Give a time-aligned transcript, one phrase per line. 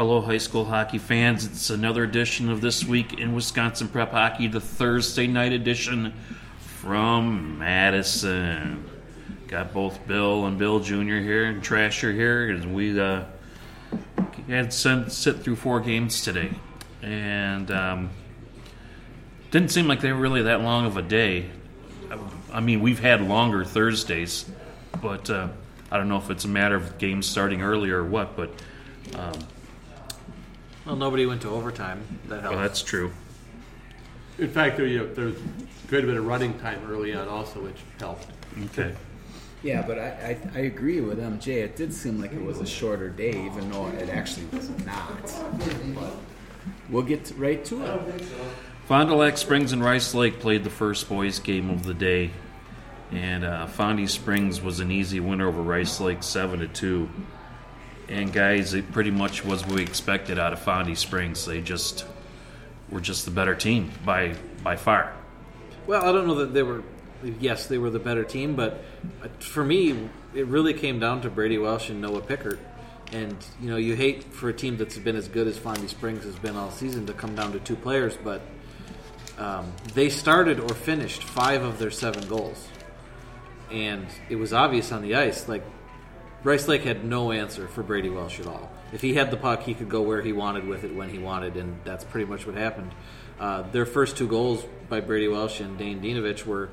[0.00, 1.44] Hello, high school hockey fans.
[1.44, 6.14] It's another edition of This Week in Wisconsin Prep Hockey, the Thursday night edition
[6.58, 8.88] from Madison.
[9.46, 11.18] Got both Bill and Bill Jr.
[11.18, 13.24] here and Trasher here, and we uh,
[14.48, 16.50] had to sit through four games today.
[17.02, 18.08] And um,
[19.50, 21.50] didn't seem like they were really that long of a day.
[22.50, 24.50] I mean, we've had longer Thursdays,
[25.02, 25.48] but uh,
[25.90, 28.50] I don't know if it's a matter of games starting earlier or what, but.
[29.14, 29.34] Um,
[30.86, 32.02] well, nobody went to overtime.
[32.28, 32.54] That helps.
[32.54, 33.12] Well, that's true.
[34.38, 35.36] In fact, there, you know, there's
[35.88, 38.26] quite a bit of running time early on also, which helped.
[38.66, 38.94] Okay.
[39.62, 41.62] Yeah, but I, I, I, agree with MJ.
[41.62, 45.22] It did seem like it was a shorter day, even though it actually was not.
[45.94, 46.14] But
[46.88, 48.22] we'll get right to it.
[48.86, 52.30] Fond du Lac Springs and Rice Lake played the first boys' game of the day,
[53.12, 57.10] and uh, Fondy Springs was an easy win over Rice Lake, seven to two.
[58.10, 61.46] And guys, it pretty much was what we expected out of Fondy Springs.
[61.46, 62.04] They just
[62.90, 65.14] were just the better team by by far.
[65.86, 66.82] Well, I don't know that they were.
[67.38, 68.82] Yes, they were the better team, but
[69.38, 72.58] for me, it really came down to Brady Welsh and Noah Pickert.
[73.12, 76.24] And you know, you hate for a team that's been as good as Fondy Springs
[76.24, 78.40] has been all season to come down to two players, but
[79.38, 82.68] um, they started or finished five of their seven goals,
[83.70, 85.48] and it was obvious on the ice.
[85.48, 85.64] Like
[86.42, 88.70] Rice Lake had no answer for Brady Welsh at all.
[88.92, 91.18] If he had the puck, he could go where he wanted with it when he
[91.18, 92.92] wanted, and that's pretty much what happened.
[93.38, 96.70] Uh, their first two goals by Brady Welsh and Dane Dinovich were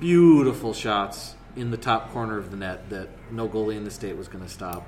[0.00, 4.16] beautiful shots in the top corner of the net that no goalie in the state
[4.16, 4.86] was going to stop.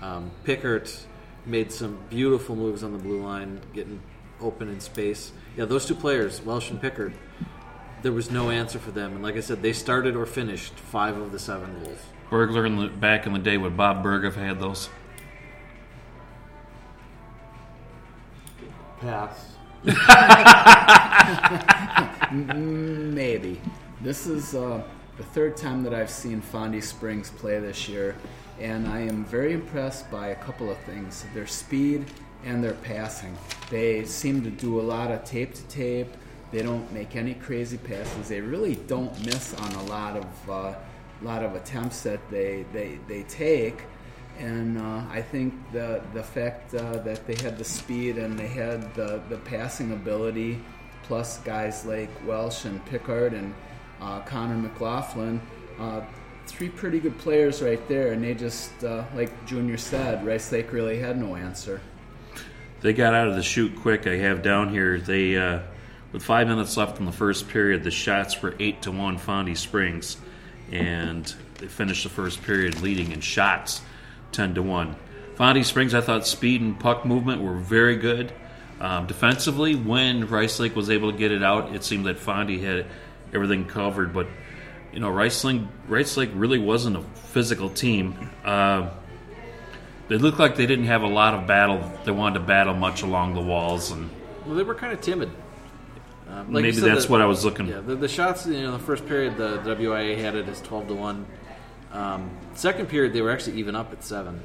[0.00, 1.04] Um, Pickert
[1.44, 4.00] made some beautiful moves on the blue line, getting
[4.40, 5.32] open in space.
[5.56, 7.12] Yeah, those two players, Welsh and Pickert,
[8.02, 9.14] there was no answer for them.
[9.14, 11.98] And like I said, they started or finished five of the seven goals.
[12.30, 14.88] Burglar in the back in the day would Bob Berg have had those?
[19.00, 19.56] Pass.
[22.32, 23.60] Maybe.
[24.00, 24.82] This is uh,
[25.16, 28.16] the third time that I've seen Fondy Springs play this year,
[28.58, 32.06] and I am very impressed by a couple of things their speed
[32.44, 33.36] and their passing.
[33.70, 36.08] They seem to do a lot of tape to tape.
[36.50, 38.28] They don't make any crazy passes.
[38.28, 40.74] They really don't miss on a lot of uh,
[41.22, 43.82] lot of attempts that they they, they take.
[44.38, 48.48] And uh, I think the the fact uh, that they had the speed and they
[48.48, 50.60] had the, the passing ability,
[51.04, 53.54] plus guys like Welsh and Pickard and
[54.00, 55.40] uh, Connor McLaughlin,
[55.78, 56.00] uh,
[56.46, 58.12] three pretty good players right there.
[58.12, 61.80] And they just, uh, like Junior said, Rice Lake really had no answer.
[62.80, 64.06] They got out of the chute quick.
[64.06, 64.98] I have down here.
[64.98, 65.60] They uh,
[66.12, 69.56] with five minutes left in the first period, the shots were eight to one Fondy
[69.56, 70.16] Springs
[70.72, 73.80] and they finished the first period leading in shots,
[74.32, 74.96] ten to one.
[75.36, 78.32] Fondy Springs, I thought speed and puck movement were very good.
[78.80, 82.62] Um, defensively, when Rice Lake was able to get it out, it seemed that Fondy
[82.62, 82.86] had
[83.32, 84.12] everything covered.
[84.12, 84.26] But
[84.92, 88.30] you know, Rice Lake, Rice Lake really wasn't a physical team.
[88.44, 88.90] Uh,
[90.08, 91.90] they looked like they didn't have a lot of battle.
[92.04, 94.10] They wanted to battle much along the walls, and
[94.44, 95.30] well, they were kind of timid.
[96.28, 97.66] Um, like Maybe that's the, what I was looking.
[97.66, 98.46] Yeah, the, the, shots.
[98.46, 101.26] You know, the first period, the, WIAA had it as twelve to one.
[101.92, 104.42] Um, second period, they were actually even up at seven.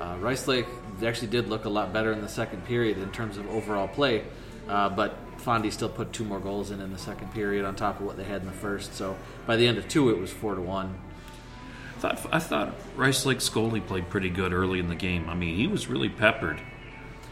[0.00, 0.66] Uh, Rice Lake
[1.04, 4.24] actually did look a lot better in the second period in terms of overall play,
[4.68, 8.00] uh, but Fondy still put two more goals in in the second period on top
[8.00, 8.94] of what they had in the first.
[8.94, 9.16] So
[9.46, 10.98] by the end of two, it was four to one.
[11.96, 15.28] I thought, I thought Rice Lake Scully played pretty good early in the game.
[15.28, 16.60] I mean, he was really peppered.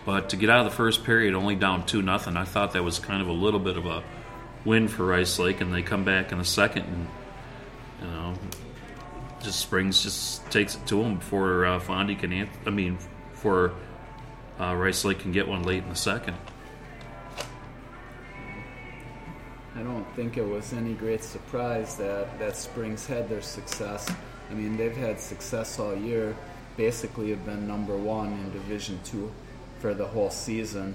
[0.06, 2.84] But to get out of the first period only down two nothing, I thought that
[2.84, 4.04] was kind of a little bit of a
[4.64, 7.08] win for Rice Lake, and they come back in the second, and
[8.00, 8.34] you know,
[9.42, 12.32] just Springs just takes it to them before uh, Fondy can.
[12.32, 12.98] Answer, I mean,
[13.34, 13.72] for
[14.60, 16.36] uh, Rice Lake can get one late in the second.
[19.74, 24.08] I don't think it was any great surprise that, that Springs had their success.
[24.50, 26.36] I mean, they've had success all year.
[26.76, 29.32] Basically, have been number one in Division Two
[29.80, 30.94] for the whole season,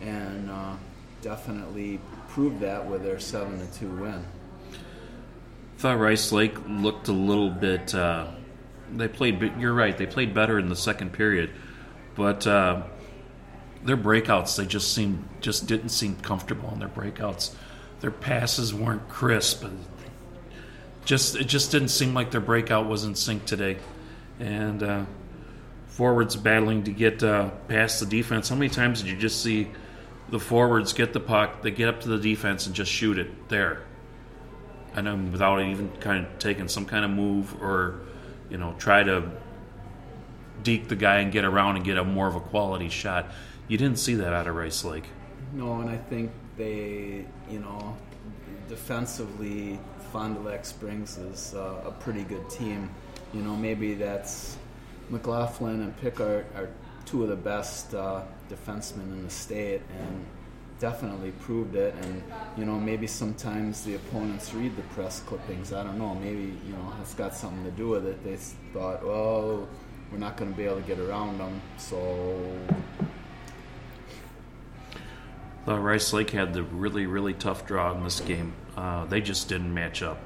[0.00, 0.74] and uh,
[1.20, 4.24] definitely proved that with their seven to two win.
[5.78, 7.94] Thought Rice Lake looked a little bit.
[7.94, 8.28] Uh,
[8.94, 9.52] they played.
[9.58, 9.96] You're right.
[9.96, 11.50] They played better in the second period,
[12.14, 12.82] but uh,
[13.84, 17.54] their breakouts they just seemed just didn't seem comfortable in their breakouts.
[18.00, 19.64] Their passes weren't crisp.
[21.04, 23.78] Just it just didn't seem like their breakout was in sync today,
[24.38, 25.04] and uh,
[25.92, 28.48] forwards battling to get uh, past the defense.
[28.48, 29.68] How many times did you just see
[30.30, 33.48] the forwards get the puck, they get up to the defense and just shoot it
[33.50, 33.82] there?
[34.94, 38.00] And then without even kind of taking some kind of move or,
[38.48, 39.30] you know, try to
[40.62, 43.30] deke the guy and get around and get a more of a quality shot.
[43.68, 45.04] You didn't see that out of Rice Lake.
[45.52, 47.96] No, and I think they, you know,
[48.68, 49.78] defensively,
[50.10, 52.88] Fond du Lac Springs is uh, a pretty good team.
[53.34, 54.56] You know, maybe that's
[55.10, 56.68] McLaughlin and Pickard are
[57.04, 60.24] two of the best uh, defensemen in the state, and
[60.78, 61.94] definitely proved it.
[62.02, 62.22] And
[62.56, 65.72] you know, maybe sometimes the opponents read the press clippings.
[65.72, 66.14] I don't know.
[66.14, 68.22] Maybe you know, it's got something to do with it.
[68.24, 68.36] They
[68.72, 69.68] thought, well,
[70.10, 72.38] we're not going to be able to get around them, so
[75.66, 78.52] Uh, Rice Lake had the really, really tough draw in this game.
[78.76, 80.18] Uh, they just didn't match up.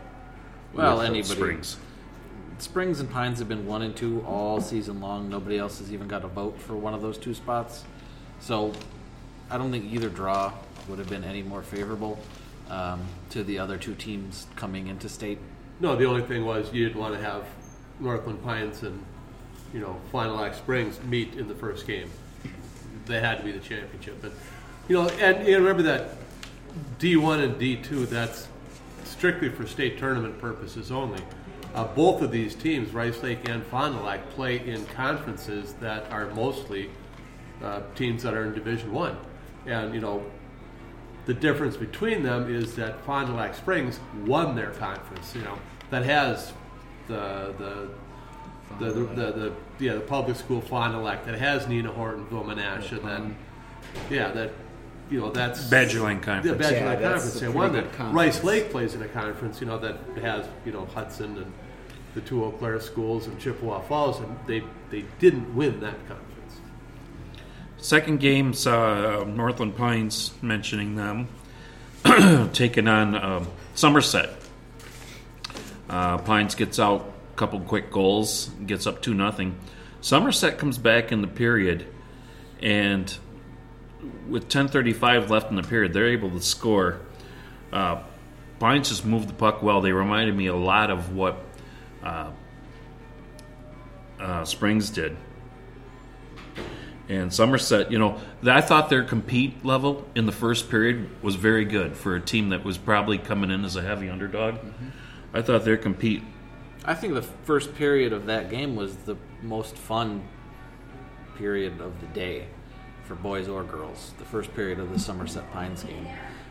[0.73, 1.77] Well, with anybody- Springs.
[2.59, 5.29] Springs and Pines have been one and two all season long.
[5.29, 7.85] Nobody else has even got a vote for one of those two spots.
[8.41, 8.73] So
[9.51, 10.53] I don't think either draw
[10.89, 12.19] would have been any more favorable
[12.71, 15.39] um, to the other two teams coming into state.
[15.81, 17.45] No, the only thing was you didn't want to have
[18.01, 19.05] Northland Pines and
[19.75, 22.11] you know du Lac Springs meet in the first game.
[23.07, 24.33] They had to be the championship, and
[24.89, 26.17] you know, and you remember that
[26.99, 28.07] D one and D two.
[28.07, 28.49] That's
[29.05, 31.23] strictly for state tournament purposes only.
[31.75, 36.11] Uh, both of these teams, Rice Lake and Fond du Lac, play in conferences that
[36.11, 36.91] are mostly
[37.63, 39.17] uh, teams that are in Division One,
[39.67, 40.25] and you know
[41.27, 45.35] the difference between them is that Fond du Lac Springs won their conference.
[45.35, 45.59] You know
[45.91, 46.53] that has
[47.09, 47.91] the the
[48.79, 52.27] the the, the, the yeah the public school Fond du Lac that has Nina Horton,
[52.27, 53.37] Vilmanash, and then
[54.11, 54.53] yeah that
[55.11, 56.59] you know that's Badger Lane the Conference.
[56.59, 57.37] Badger Yeah, Lake that's Conference.
[57.37, 57.93] a They pretty that.
[57.97, 58.15] conference.
[58.15, 61.53] Rice Lake plays in a conference you know that has you know Hudson and
[62.15, 66.23] the two Eau Claire schools and Chippewa Falls, and they they didn't win that conference.
[67.79, 71.29] Second game saw uh, Northland Pines mentioning them
[72.53, 74.31] taking on um, Somerset.
[75.89, 79.57] Uh, Pines gets out a couple quick goals, gets up two nothing.
[80.01, 81.87] Somerset comes back in the period,
[82.61, 83.17] and
[84.29, 87.01] with 10:35 left in the period, they're able to score.
[87.73, 88.03] Uh,
[88.59, 89.81] Pines just moved the puck well.
[89.81, 91.43] They reminded me a lot of what
[92.03, 92.31] uh,
[94.19, 95.17] uh, Springs did.
[97.09, 101.65] And Somerset, you know, I thought their compete level in the first period was very
[101.65, 104.57] good for a team that was probably coming in as a heavy underdog.
[105.33, 106.23] I thought their compete
[106.87, 110.23] I think the first period of that game was the most fun
[111.37, 112.47] period of the day
[113.07, 114.13] for boys or girls.
[114.19, 116.09] The first period of the Somerset Pines game.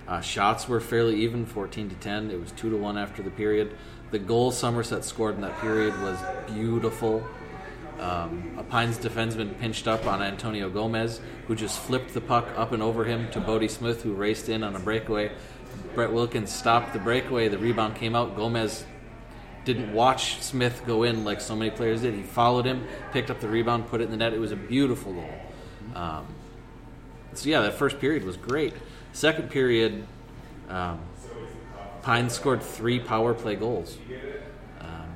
[0.07, 2.31] Uh, shots were fairly even, 14 to 10.
[2.31, 3.75] It was 2 to 1 after the period.
[4.11, 6.17] The goal Somerset scored in that period was
[6.47, 7.23] beautiful.
[7.99, 12.71] Um, a Pines defenseman pinched up on Antonio Gomez, who just flipped the puck up
[12.71, 15.31] and over him to Bodie Smith, who raced in on a breakaway.
[15.93, 17.47] Brett Wilkins stopped the breakaway.
[17.47, 18.35] The rebound came out.
[18.35, 18.85] Gomez
[19.63, 22.13] didn't watch Smith go in like so many players did.
[22.13, 24.33] He followed him, picked up the rebound, put it in the net.
[24.33, 25.33] It was a beautiful goal.
[25.95, 26.27] Um,
[27.37, 28.73] so yeah, that first period was great.
[29.13, 30.05] Second period,
[30.69, 30.99] um,
[32.01, 33.97] Pines scored three power play goals.
[34.79, 35.07] Um,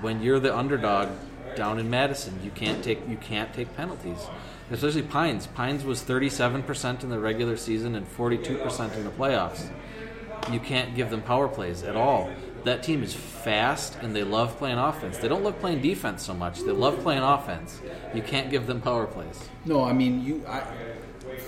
[0.00, 1.08] when you're the underdog
[1.54, 4.18] down in Madison, you can't take you can't take penalties.
[4.70, 5.46] Especially Pines.
[5.48, 9.68] Pines was 37% in the regular season and 42% in the playoffs.
[10.50, 12.30] You can't give them power plays at all.
[12.64, 15.18] That team is fast and they love playing offense.
[15.18, 16.60] They don't love playing defense so much.
[16.60, 17.80] They love playing offense.
[18.14, 19.38] You can't give them power plays.
[19.64, 20.44] No, I mean you.
[20.48, 20.66] I,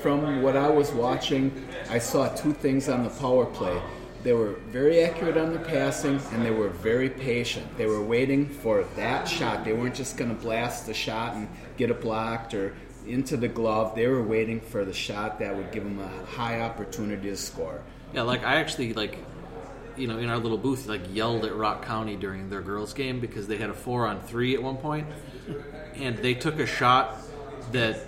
[0.04, 3.80] from what I was watching, I saw two things on the power play.
[4.22, 7.66] They were very accurate on their passing, and they were very patient.
[7.78, 9.64] They were waiting for that shot.
[9.64, 13.48] They weren't just going to blast the shot and get it blocked or into the
[13.48, 13.94] glove.
[13.94, 17.80] They were waiting for the shot that would give them a high opportunity to score.
[18.12, 19.16] Yeah, like I actually like,
[19.96, 23.20] you know, in our little booth, like yelled at Rock County during their girls' game
[23.20, 25.06] because they had a four on three at one point,
[25.94, 27.16] and they took a shot
[27.72, 28.00] that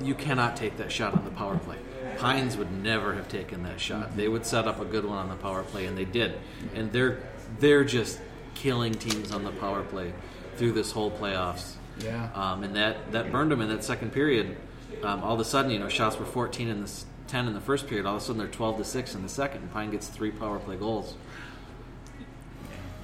[0.00, 1.76] you cannot take that shot on the power play.
[2.18, 4.16] Pines would never have taken that shot.
[4.16, 6.38] They would set up a good one on the power play, and they did.
[6.74, 7.20] And they're
[7.60, 8.20] they're just
[8.54, 10.12] killing teams on the power play
[10.56, 11.74] through this whole playoffs.
[12.00, 12.28] Yeah.
[12.34, 14.56] Um, and that that burned them in that second period.
[15.02, 16.90] Um, all of a sudden, you know, shots were 14 in the
[17.28, 18.06] 10 in the first period.
[18.06, 19.62] All of a sudden, they're 12 to six in the second.
[19.62, 21.14] And Pine gets three power play goals.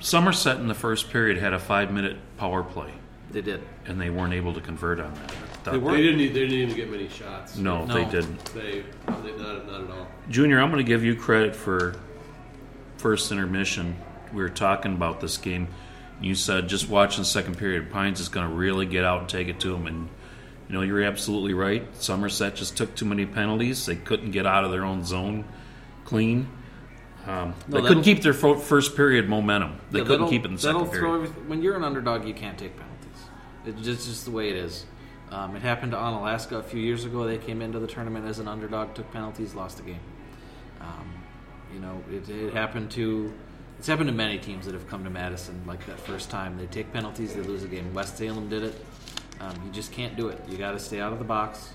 [0.01, 2.93] Somerset in the first period had a five minute power play,
[3.31, 3.63] They did.
[3.87, 5.35] and they weren't able to convert on that.
[5.63, 5.97] I thought- They weren't.
[5.97, 6.21] They didn't.
[6.21, 7.57] e- They didn't even get many shots.
[7.57, 7.95] No, No.
[7.95, 8.45] they didn't.
[8.47, 10.09] They, they not, not at all.
[10.29, 11.95] Junior, I'm going to give you credit for
[12.97, 13.97] first intermission.
[14.33, 15.69] We were talking about this game.
[16.21, 19.29] You said just watching the second period, Pines is going to really get out and
[19.29, 19.87] take it to them.
[19.87, 20.09] And,
[20.69, 21.87] you know, you're absolutely right.
[22.03, 23.87] Somerset just took too many penalties.
[23.87, 25.45] They couldn't get out of their own zone
[26.05, 26.49] clean.
[27.27, 29.77] Um, No, they couldn't keep their fo- first period momentum.
[29.93, 31.31] They Yeah, couldn't that'll- keep it in the that'll second throw period.
[31.37, 32.99] everyth- when you're an underdog, you can't take penalties.
[33.65, 34.87] It's just, just the way it is.
[35.33, 37.25] Um, it happened to Onalaska a few years ago.
[37.25, 40.01] They came into the tournament as an underdog, took penalties, lost the game.
[40.81, 41.13] Um,
[41.73, 43.33] you know, it, it happened to
[43.79, 46.59] it's happened to many teams that have come to Madison like that first time.
[46.59, 47.93] They take penalties, they lose a game.
[47.95, 48.85] West Salem did it.
[49.41, 50.39] Um, you just can't do it.
[50.49, 51.73] You got to stay out of the box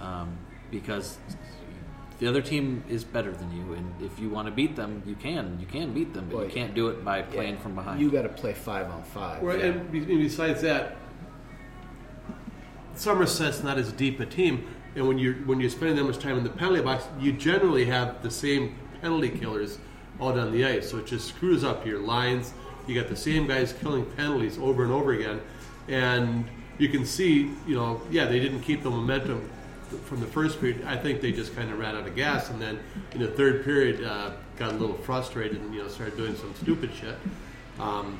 [0.00, 0.36] um,
[0.70, 1.18] because
[2.20, 5.14] the other team is better than you, and if you want to beat them, you
[5.16, 5.56] can.
[5.58, 7.60] You can beat them, but Well, you can't do it by playing Yeah.
[7.62, 8.00] from behind.
[8.00, 9.42] You got to play five on five.
[9.42, 10.96] Right, and, be- and besides that,
[12.94, 16.36] Somerset's not as deep a team, and when you're when you're spending that much time
[16.36, 19.78] in the penalty box, you generally have the same penalty killers
[20.18, 22.52] all down the ice, so it just screws up your lines.
[22.86, 25.40] You got the same guys killing penalties over and over again,
[25.88, 26.44] and
[26.78, 29.48] you can see, you know, yeah, they didn't keep the momentum
[30.04, 30.84] from the first period.
[30.86, 32.78] I think they just kind of ran out of gas, and then
[33.12, 36.54] in the third period, uh, got a little frustrated and you know started doing some
[36.54, 37.16] stupid shit.
[37.78, 38.18] Um,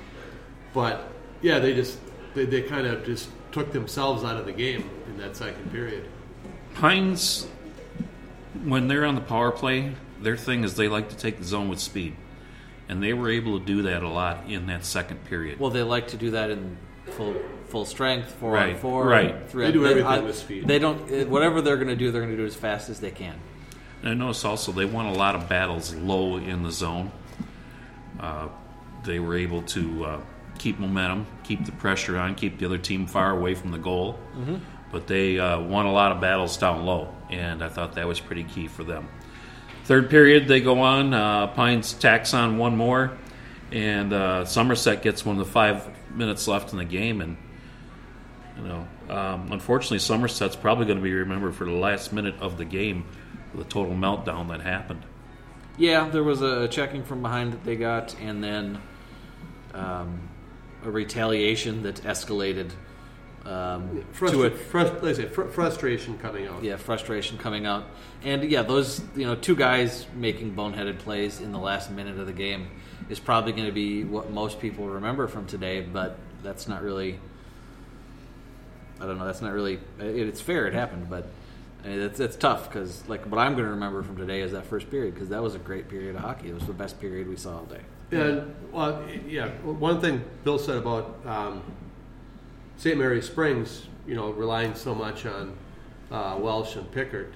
[0.73, 1.13] but
[1.43, 1.99] yeah, they just
[2.35, 6.05] they, they kind of just took themselves out of the game in that second period.
[6.75, 7.47] Pines,
[8.65, 11.69] when they're on the power play, their thing is they like to take the zone
[11.69, 12.15] with speed,
[12.89, 15.59] and they were able to do that a lot in that second period.
[15.59, 16.77] Well, they like to do that in
[17.07, 17.35] full
[17.69, 19.49] full strength, four on four, right.
[19.49, 20.67] Three, They do everything I- with speed.
[20.67, 21.09] They don't.
[21.11, 23.37] eh, Whatever they're going to do, they're going to do as fast as they can.
[24.03, 27.13] And I noticed also they won a lot of battles low in the zone.
[28.19, 28.49] Uh,
[29.05, 30.21] they were able to uh,
[30.61, 34.19] keep momentum, keep the pressure on, keep the other team far away from the goal.
[34.37, 34.57] Mm-hmm.
[34.93, 38.21] But they uh, won a lot of battles down low, and I thought that was
[38.21, 39.09] pretty key for them.
[39.85, 41.15] Third period, they go on.
[41.15, 43.17] Uh, Pines tacks on one more,
[43.73, 47.37] and uh, Somerset gets one of the five minutes left in the game, and
[48.59, 52.59] you know, um, unfortunately, Somerset's probably going to be remembered for the last minute of
[52.59, 53.07] the game,
[53.55, 55.05] the total meltdown that happened.
[55.79, 58.83] Yeah, there was a checking from behind that they got, and then
[59.73, 60.30] um,
[60.85, 62.71] a retaliation that escalated
[63.45, 66.63] um, to Frustra- a frust- I say, fr- frustration coming out.
[66.63, 67.85] yeah frustration coming out,
[68.23, 72.27] and yeah, those you know two guys making boneheaded plays in the last minute of
[72.27, 72.69] the game
[73.09, 77.19] is probably going to be what most people remember from today, but that's not really.
[79.01, 79.25] I don't know.
[79.25, 79.81] That's not really.
[79.99, 80.67] It, it's fair.
[80.67, 81.27] It happened, but
[81.83, 84.53] I mean, it's it's tough because like what I'm going to remember from today is
[84.53, 86.49] that first period because that was a great period of hockey.
[86.49, 87.81] It was the best period we saw all day.
[88.13, 91.63] And well, yeah, one thing Bill said about um,
[92.77, 92.99] St.
[92.99, 95.57] Mary Springs, you know, relying so much on
[96.11, 97.33] uh, Welsh and Pickert.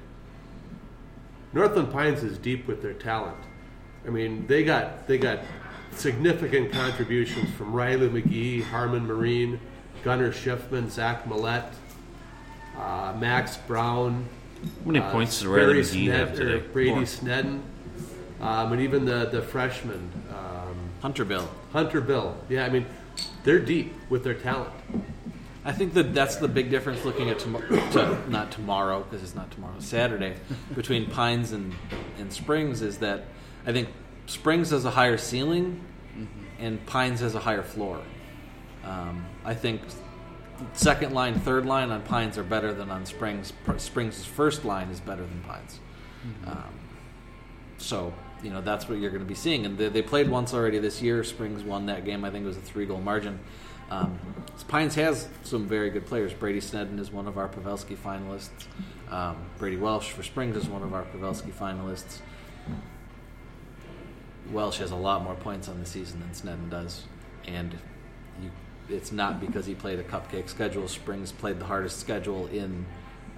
[1.52, 3.37] Northland Pines is deep with their talent.
[4.07, 5.40] I mean, they got they got
[5.93, 9.61] significant contributions from Riley McGee, Harmon Marine,
[10.02, 11.64] Gunnar Schiffman, Zach Millett,
[12.76, 14.26] uh, Max Brown.
[14.62, 16.66] How many uh, points did Riley McGee have today?
[16.73, 17.07] Brady Four.
[17.07, 17.62] Snedden,
[18.40, 20.11] um, and even the the freshman
[21.04, 21.49] um, Hunter Bill.
[21.73, 22.37] Hunter Bill.
[22.49, 22.87] Yeah, I mean,
[23.42, 24.73] they're deep with their talent.
[25.66, 29.34] I think that that's the big difference looking at tomorrow, to, not tomorrow because it's
[29.34, 30.34] not tomorrow, Saturday,
[30.75, 31.75] between Pines and,
[32.18, 33.25] and Springs is that
[33.66, 33.88] I think
[34.26, 35.82] Springs has a higher ceiling
[36.58, 38.00] and Pines has a higher floor.
[38.84, 39.80] Um, I think
[40.75, 43.52] second line, third line on Pines are better than on Springs.
[43.64, 45.80] Pr- Springs' first line is better than Pines.
[46.46, 46.75] Um,
[47.78, 48.12] so,
[48.44, 49.64] you know, that's what you're going to be seeing.
[49.64, 51.24] And they, they played once already this year.
[51.24, 52.24] Springs won that game.
[52.24, 53.40] I think it was a three goal margin.
[53.90, 54.18] Um,
[54.68, 56.32] Pines has some very good players.
[56.32, 58.66] Brady Snedden is one of our Pavelski finalists.
[59.10, 62.20] Um, Brady Welsh for Springs is one of our Pavelski finalists.
[64.50, 67.04] Welsh has a lot more points on the season than Snedden does.
[67.46, 67.76] And
[68.42, 68.50] you,
[68.88, 70.86] it's not because he played a cupcake schedule.
[70.88, 72.84] Springs played the hardest schedule in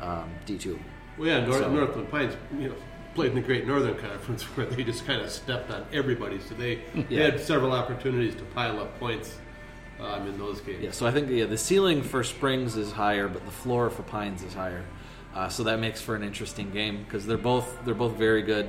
[0.01, 0.79] um, D2.
[1.19, 2.75] Well, yeah, North, So- Northland Pines, you know,
[3.17, 6.39] played in the Great Northern Conference where they just kind of stepped on everybody.
[6.39, 9.39] So they, they had several opportunities to pile up points
[9.99, 10.85] um, in those games.
[10.85, 14.03] Yeah, so I think yeah, the ceiling for Springs is higher, but the floor for
[14.03, 14.85] Pines is higher.
[15.35, 18.69] Uh, so that makes for an interesting game because they're both they're both very good.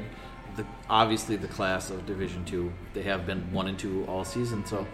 [0.55, 4.65] The, obviously, the class of Division Two, they have been one and two all season.
[4.65, 4.85] So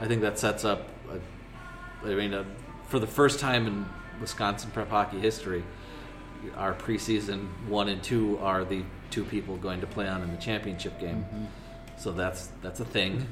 [0.00, 0.88] I think that sets up.
[1.10, 2.44] A, I mean, a,
[2.88, 3.86] for the first time in
[4.20, 5.64] Wisconsin prep hockey history,
[6.56, 10.40] our preseason one and two are the two people going to play on in the
[10.40, 11.24] championship game.
[11.96, 13.26] So that's that's a thing.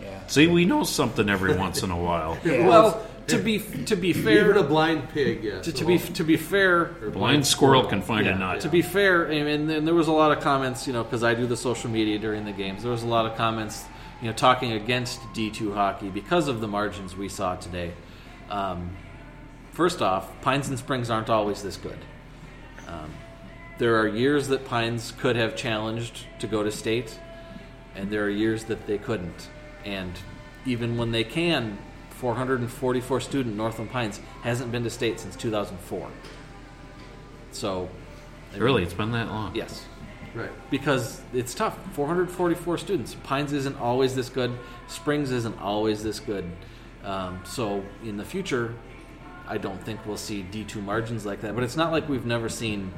[0.00, 0.26] Yeah.
[0.26, 2.38] See, we know something every once in a while.
[2.44, 2.66] Yeah.
[2.66, 5.64] Well, to be to be fair, Even a blind pig, yes.
[5.66, 8.60] to, to be to be fair, Blind squirrel can find yeah, a nut.
[8.60, 11.22] to be fair, and, and then there was a lot of comments, you know, because
[11.22, 12.82] I do the social media during the games.
[12.82, 13.84] There was a lot of comments,
[14.20, 17.92] you know, talking against D two hockey because of the margins we saw today.
[18.50, 18.96] Um,
[19.72, 21.98] first off, Pines and Springs aren't always this good.
[22.88, 23.10] Um,
[23.78, 27.18] there are years that Pines could have challenged to go to state,
[27.96, 29.48] and there are years that they couldn't.
[29.84, 30.12] And
[30.66, 31.78] even when they can
[32.10, 36.08] 444 student Northland Pines hasn't been to state since 2004.
[37.50, 37.88] So,
[38.50, 39.54] I mean, Really, it's been that long.
[39.54, 39.84] yes,
[40.34, 40.50] Right.
[40.70, 41.76] because it's tough.
[41.94, 43.14] 444 students.
[43.24, 44.52] Pines isn't always this good.
[44.86, 46.44] Springs isn't always this good.
[47.04, 48.74] Um, so in the future,
[49.52, 51.54] I don't think we'll see D2 margins like that.
[51.54, 52.90] But it's not like we've never seen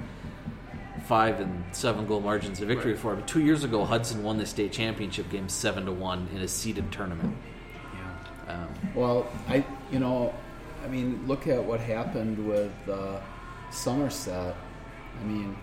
[1.06, 2.96] five and seven goal margins of victory Right.
[2.96, 3.16] before.
[3.16, 6.46] But two years ago, Hudson won the state championship game seven to one in a
[6.48, 7.36] seeded tournament.
[8.46, 10.32] Um, Well, I you know,
[10.84, 13.18] I mean, look at what happened with uh,
[13.72, 14.54] Somerset.
[15.20, 15.56] I mean,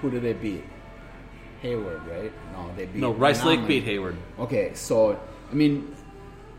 [0.00, 0.62] who did they beat?
[1.62, 2.32] Hayward, right?
[2.52, 3.00] No, they beat.
[3.00, 4.16] no, Rice Lake beat Hayward.
[4.38, 5.18] Okay, so
[5.50, 5.96] I mean,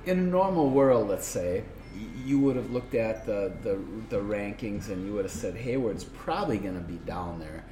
[0.05, 1.63] in a normal world, let's say, y-
[2.25, 6.03] you would have looked at the, the the rankings and you would have said Hayward's
[6.03, 7.63] probably going to be down there,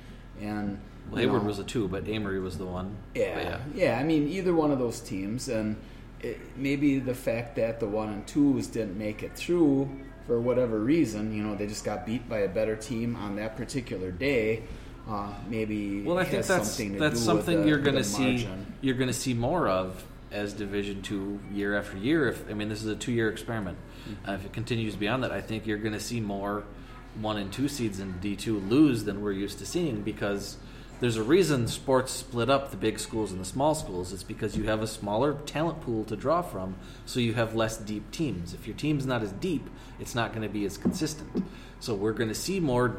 [0.42, 2.96] and Well, Hayward know, was a two, but Amory was the one.
[3.16, 5.76] yeah, But yeah, I mean, either one of those teams, and
[6.22, 9.90] it, maybe the fact that the one and twos didn't make it through
[10.26, 13.56] for whatever reason, you know, they just got beat by a better team on that
[13.56, 14.64] particular day.
[15.10, 18.48] Uh, maybe Well, I think that's something that's something the, you're going to see.
[18.82, 22.30] You're going to see more of as Division Two year after year.
[22.30, 23.78] If I mean, this is a two-year experiment.
[24.08, 24.30] Mm-hmm.
[24.30, 26.64] Uh, if it continues beyond that, I think you're going to see more
[27.16, 30.58] one and two seeds in D two lose than we're used to seeing because
[31.00, 34.12] there's a reason sports split up the big schools and the small schools.
[34.12, 37.78] It's because you have a smaller talent pool to draw from, so you have less
[37.78, 38.54] deep teams.
[38.54, 39.70] If your team's not as deep,
[40.00, 41.46] it's not going to be as consistent.
[41.80, 42.98] So we're going to see more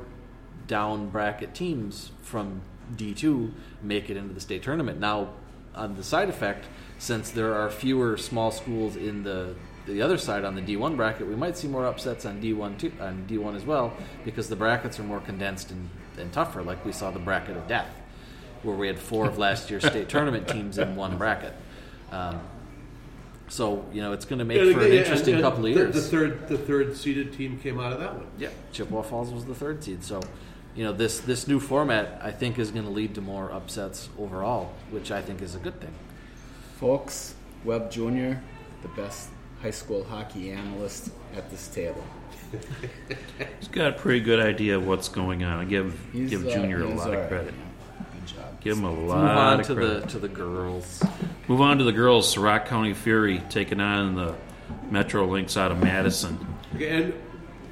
[0.69, 2.63] down bracket teams from
[2.97, 5.01] D2 make it into the state tournament.
[5.01, 5.31] Now,
[5.75, 6.67] on the side effect,
[6.99, 9.55] since there are fewer small schools in the
[9.87, 12.93] the other side on the D1 bracket, we might see more upsets on D1 too,
[13.01, 15.89] on D1 as well because the brackets are more condensed and,
[16.19, 16.63] and tougher.
[16.63, 17.89] Like we saw the bracket of death,
[18.65, 21.55] where we had four of last year's state tournament teams in one bracket.
[22.13, 22.39] Um,
[23.49, 25.73] so you know it's going to make And for an interesting and- and couple of
[25.75, 25.95] the- years.
[25.95, 28.27] The third, the third seeded team came out of that one.
[28.39, 30.05] Yeah, Chippewa Falls was the third seed.
[30.05, 30.21] So,
[30.75, 34.11] you know, this this new format I think is going to lead to more upsets
[34.19, 35.95] overall, which I think is a good thing.
[36.79, 38.35] Folks, Webb Jr.,
[38.83, 42.05] the best high school hockey analyst at this table.
[43.59, 45.59] He's got a pretty good idea of what's going on.
[45.59, 47.55] I give He's, give uh, Junior a lot all of credit.
[47.55, 48.05] yeah.
[48.15, 48.61] Good job.
[48.61, 49.27] Give him a lot of credit.
[49.27, 50.03] Move on of to credit.
[50.03, 51.03] the to the girls.
[51.49, 52.39] Move on to the girls.
[52.39, 54.35] Rock County Fury taking on the
[54.91, 56.39] Metro Lynx out of Madison.
[56.77, 57.15] Okay, and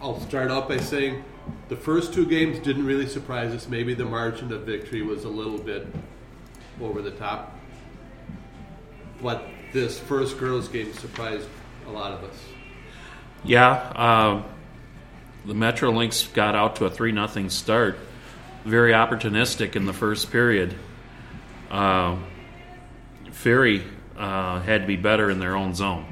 [0.03, 1.23] I'll start out by saying
[1.69, 3.69] the first two games didn't really surprise us.
[3.69, 5.87] Maybe the margin of victory was a little bit
[6.83, 7.56] over the top.
[9.23, 11.49] But this first girls' game surprised
[11.87, 12.37] a lot of us.
[13.45, 14.45] Yeah, um,
[15.45, 17.99] the Metro Lynx got out to a three nothing start.
[18.65, 20.75] Very opportunistic in the first period.
[21.71, 22.17] Uh,
[23.31, 23.85] Fury
[24.17, 26.07] uh, had to be better in their own zone,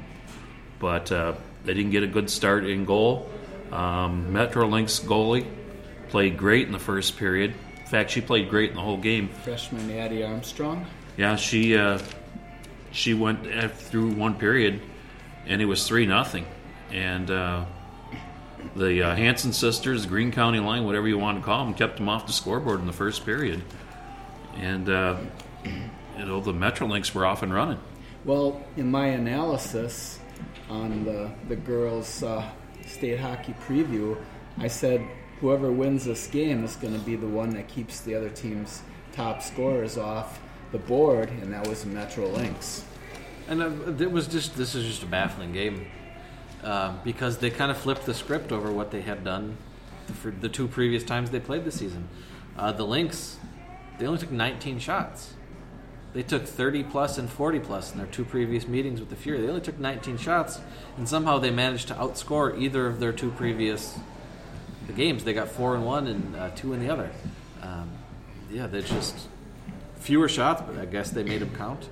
[0.79, 1.33] but uh,
[1.65, 3.29] they didn't get a good start in goal.
[3.71, 5.45] Um, Metro Lynx goalie
[6.09, 7.53] played great in the first period.
[7.79, 9.27] In fact, she played great in the whole game.
[9.43, 10.85] Freshman Addie Armstrong.
[11.17, 11.99] Yeah, she uh,
[12.95, 14.81] she went uh, through one period,
[15.45, 16.45] and it was three nothing,
[16.91, 17.65] and uh,
[18.75, 22.07] the uh, Hanson sisters, Green County line, whatever you want to call them, kept them
[22.07, 23.61] off the scoreboard in the first period,
[24.55, 25.17] and uh,
[25.65, 27.79] you know the Metro Lynx were off and running.
[28.23, 30.19] Well, in my analysis
[30.69, 32.49] on the the girls' uh,
[32.87, 34.17] state hockey preview,
[34.57, 35.05] I said
[35.41, 38.83] whoever wins this game is going to be the one that keeps the other team's
[39.11, 40.39] top scorers off
[40.75, 42.83] the board, and that was Metro Lynx.
[43.47, 45.87] And uh, it was just this is just a baffling game
[46.65, 49.55] uh, because they kind of flipped the script over what they had done
[50.21, 52.09] for the two previous times they played the season.
[52.57, 53.37] Uh, the Lynx,
[53.99, 55.33] they only took 19 shots.
[56.13, 59.39] They took 30 plus and 40 plus in their two previous meetings with the Fury.
[59.39, 60.59] They only took 19 shots,
[60.97, 63.97] and somehow they managed to outscore either of their two previous
[64.87, 65.23] the games.
[65.23, 67.11] They got four in one and uh, two in the other.
[67.61, 67.89] Um,
[68.51, 69.15] yeah, they're just
[70.05, 71.89] fewer shots, but I guess they made them count.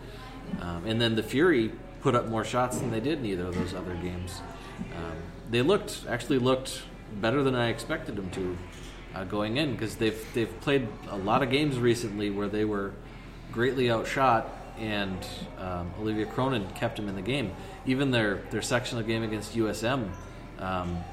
[0.62, 1.72] Um, and then the Fury
[2.02, 4.42] put up more shots than they did in either of those other games.
[4.96, 5.18] Um,
[5.50, 6.84] they looked actually looked
[7.22, 8.58] better than I expected them to
[9.16, 12.94] uh, going in because they've they've played a lot of games recently where they were
[13.52, 14.48] greatly outshot
[14.80, 15.18] and
[15.60, 17.52] um, Olivia Cronin kept them in the game.
[17.86, 20.10] Even their their sectional game against USM.
[20.60, 21.04] Um,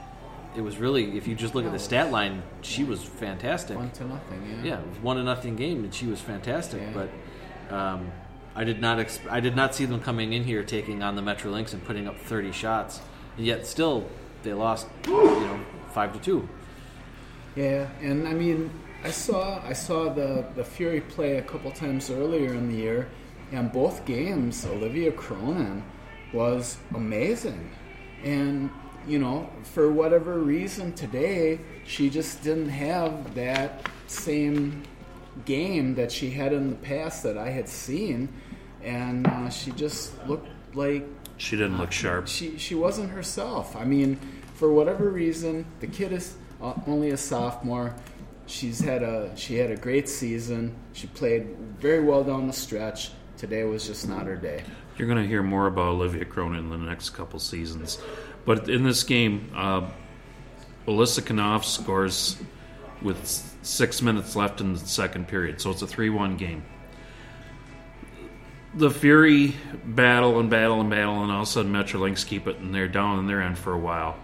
[0.56, 3.76] it was really, if you just look at the stat line, she was fantastic.
[3.76, 4.42] One to nothing.
[4.46, 4.70] Yeah.
[4.70, 6.80] Yeah, it was one to nothing game, and she was fantastic.
[6.80, 7.06] Yeah.
[7.68, 8.10] But um,
[8.54, 11.22] I did not ex- I did not see them coming in here taking on the
[11.22, 13.00] Metro Lynx and putting up 30 shots,
[13.36, 14.08] and yet still
[14.42, 15.60] they lost, you know,
[15.92, 16.48] five to two.
[17.54, 18.70] Yeah, and I mean,
[19.04, 23.08] I saw I saw the the Fury play a couple times earlier in the year,
[23.52, 25.82] and both games Olivia Cronin
[26.32, 27.70] was amazing,
[28.24, 28.70] and
[29.06, 34.82] you know, for whatever reason today, she just didn't have that same
[35.44, 38.28] game that she had in the past that I had seen,
[38.82, 41.06] and uh, she just looked like
[41.38, 42.28] She didn't look sharp.
[42.28, 43.74] she she wasn't herself.
[43.76, 44.18] I mean,
[44.54, 47.94] for whatever reason, the kid is uh, only a sophomore.
[48.46, 50.74] She's had a she had a great season.
[50.92, 53.12] She played very well down the stretch.
[53.36, 54.62] Today was just not her day.
[54.98, 57.98] You're going to hear more about Olivia Cronin in the next couple seasons.
[58.44, 59.88] But in this game, uh,
[60.86, 62.36] Alyssa Knopf scores
[63.02, 63.26] with
[63.62, 65.60] six minutes left in the second period.
[65.60, 66.62] So it's a 3 1 game.
[68.74, 72.46] The Fury battle and battle and battle, and all of a sudden Metro Lynx keep
[72.46, 74.16] it, and they're down in their end for a while.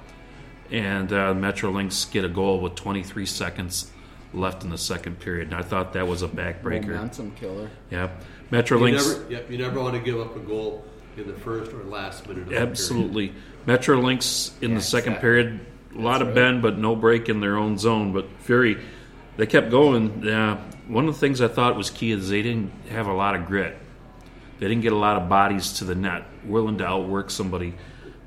[0.70, 3.90] And uh, Metro Lynx get a goal with 23 seconds
[4.33, 5.48] left in the second period.
[5.48, 6.88] And I thought that was a backbreaker.
[6.88, 7.70] Momentum killer.
[7.90, 8.05] Yeah.
[8.05, 8.11] You
[8.50, 9.16] Metro Lynx.
[9.16, 10.85] never, yep, you never want to give up a goal
[11.16, 12.55] in the first or last minute of the
[13.26, 13.35] period.
[13.68, 13.72] Absolutely.
[13.72, 15.29] Metro Lynx in Yeah, the second exactly.
[15.29, 15.61] period,
[15.96, 16.35] a lot of right.
[16.35, 18.12] bend, but no break in their own zone.
[18.12, 18.79] But Fury,
[19.37, 20.22] they kept going.
[20.24, 23.35] Yeah, one of the things I thought was key is they didn't have a lot
[23.35, 23.76] of grit.
[24.59, 27.74] They didn't get a lot of bodies to the net, willing to outwork somebody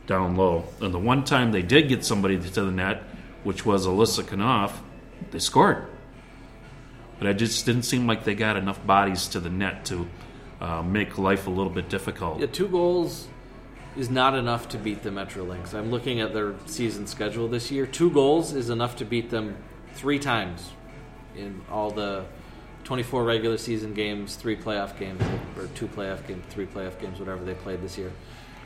[0.07, 0.65] down low.
[0.81, 3.03] And the one time they did get somebody to the net,
[3.43, 4.73] which was Alyssa Knopf,
[5.31, 5.85] they scored.
[7.17, 10.07] But I just didn't seem like they got enough bodies to the net to
[10.61, 12.39] uh, make life a little bit difficult.
[12.39, 13.27] Yeah, two goals
[13.99, 15.73] is not enough to beat the Metro Lynx.
[15.73, 17.85] I'm looking at their season schedule this year.
[17.85, 19.57] Two goals is enough to beat them
[19.93, 20.69] three times
[21.35, 22.23] in all the
[22.85, 25.21] 24 regular season games, three playoff games,
[25.57, 28.11] or two playoff games, three playoff games, whatever they played this year.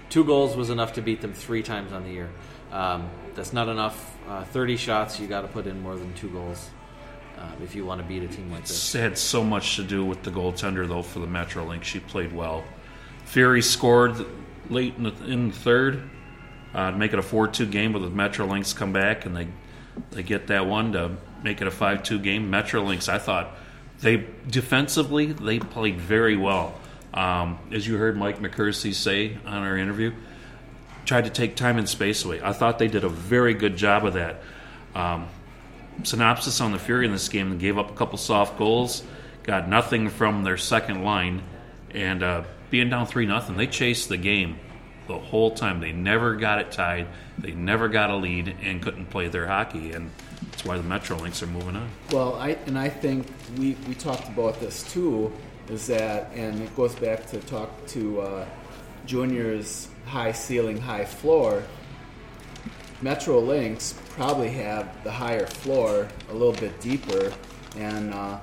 [0.09, 2.29] Two goals was enough to beat them three times on the year.
[2.71, 4.15] Um, that's not enough.
[4.29, 6.69] Uh, 30 shots, you got to put in more than two goals
[7.39, 8.71] um, if you want to beat a team like this.
[8.71, 11.83] It's had so much to do with the goaltender, though, for the Metrolink.
[11.83, 12.63] She played well.
[13.25, 14.23] Fury scored
[14.69, 16.09] late in the, in the third
[16.73, 19.47] uh, make it a 4 2 game, but the Metro Lynx come back and they
[20.11, 21.11] they get that one to
[21.43, 22.49] make it a 5 2 game.
[22.49, 23.55] Metro Lynx, I thought,
[24.01, 26.79] they defensively, they played very well.
[27.13, 30.13] Um, as you heard Mike McCursey say on our interview,
[31.05, 32.41] tried to take time and space away.
[32.41, 34.41] I thought they did a very good job of that.
[34.95, 35.27] Um,
[36.01, 39.03] synopsis on the Fury in this game and gave up a couple soft goals,
[39.43, 41.43] got nothing from their second line,
[41.91, 44.57] and uh, being down three nothing, they chased the game
[45.07, 45.79] the whole time.
[45.79, 47.05] They never got it tied.
[47.37, 50.09] They never got a lead and couldn't play their hockey, and
[50.49, 51.87] that's why the Metro Metrolinks are moving on.
[52.11, 53.27] Well, I and I think
[53.59, 55.31] we, we talked about this too,
[55.69, 58.45] is that and it goes back to talk to uh,
[59.05, 61.61] Junior's high ceiling, high floor.
[63.03, 67.31] Metro Lynx probably have the higher floor, a little bit deeper,
[67.77, 68.39] and uh,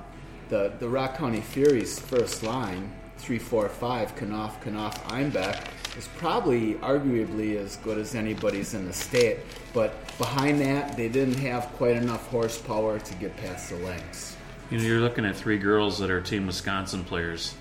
[0.47, 6.73] the the Rock County Fury's first line, three, four, five, Knopf, Knopf, Einbeck, is probably
[6.75, 9.37] arguably as good as anybody's in the state.
[9.73, 14.35] But behind that, they didn't have quite enough horsepower to get past the Lynx.
[14.71, 17.53] You know, you're looking at three girls that are Team Wisconsin players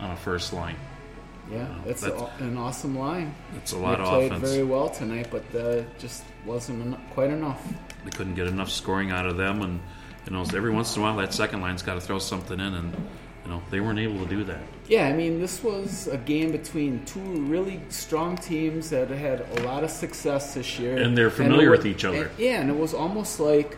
[0.00, 0.76] on a first line.
[1.50, 3.34] Yeah, that's, that's- a, an awesome line.
[3.56, 4.50] It's a lot they of played offense.
[4.50, 7.62] very well tonight, but uh, just wasn't quite enough.
[8.04, 9.80] They couldn't get enough scoring out of them, and
[10.26, 12.74] you know, every once in a while that second line's got to throw something in,
[12.74, 12.96] and
[13.44, 14.60] you know, they weren't able to do that.
[14.88, 19.62] Yeah, I mean, this was a game between two really strong teams that had a
[19.62, 22.24] lot of success this year, And they're familiar was- with each other.
[22.26, 23.76] and- yeah, and it was almost like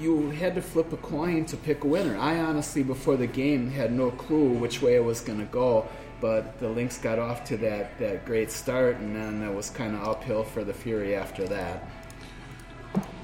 [0.00, 2.16] you had to flip a coin to pick a winner.
[2.16, 5.86] I honestly, before the game, had no clue which way it was going to go.
[6.18, 9.94] But the Lynx got off to that, that great start, and then it was kind
[9.94, 11.86] of uphill for the Fury after that.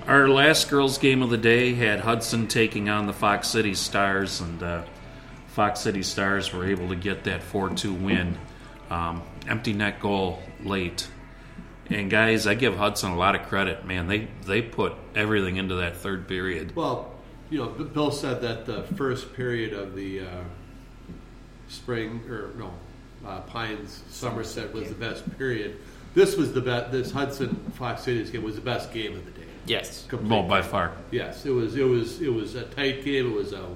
[0.06, 4.40] Our last girls' game of the day had Hudson taking on the Fox City Stars,
[4.42, 4.82] and uh,
[5.52, 8.38] Fox City Stars were able to get that 4 2 win.
[8.90, 11.08] Um, empty net goal late.
[11.90, 13.84] And guys, I give Hudson a lot of credit.
[13.84, 16.74] Man, they, they put everything into that third period.
[16.74, 17.12] Well,
[17.50, 20.42] you know, Bill said that the first period of the uh,
[21.68, 22.72] spring or no
[23.26, 25.76] uh, Pines Somerset was the best period.
[26.14, 26.92] This was the best.
[26.92, 29.46] This Hudson Fox Cities game was the best game of the day.
[29.66, 30.06] Yes.
[30.08, 30.30] Complete.
[30.30, 30.92] Well, by far.
[31.10, 31.76] Yes, it was.
[31.76, 32.22] It was.
[32.22, 33.32] It was a tight game.
[33.32, 33.68] It was a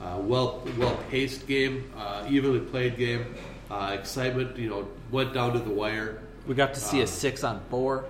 [0.00, 3.34] uh, well well paced game, uh, evenly played game.
[3.70, 6.22] Uh, excitement, you know, went down to the wire.
[6.46, 8.06] We got to see a six on four.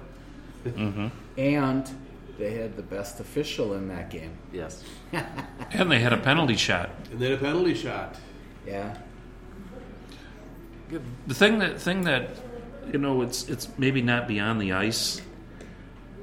[1.37, 1.91] And
[2.39, 4.37] they had the best official in that game.
[4.53, 4.85] Yes.
[5.71, 6.91] And they had a penalty shot.
[7.11, 8.17] And then a penalty shot.
[8.67, 8.97] Yeah.
[11.27, 12.31] The thing that thing that
[12.91, 15.21] you know it's it's maybe not beyond the ice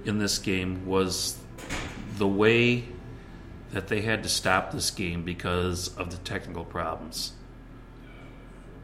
[0.05, 1.37] in this game was
[2.17, 2.85] the way
[3.75, 7.33] that they had to stop this game because of the technical problems.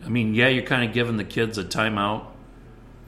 [0.05, 2.25] I mean, yeah, you're kind of giving the kids a timeout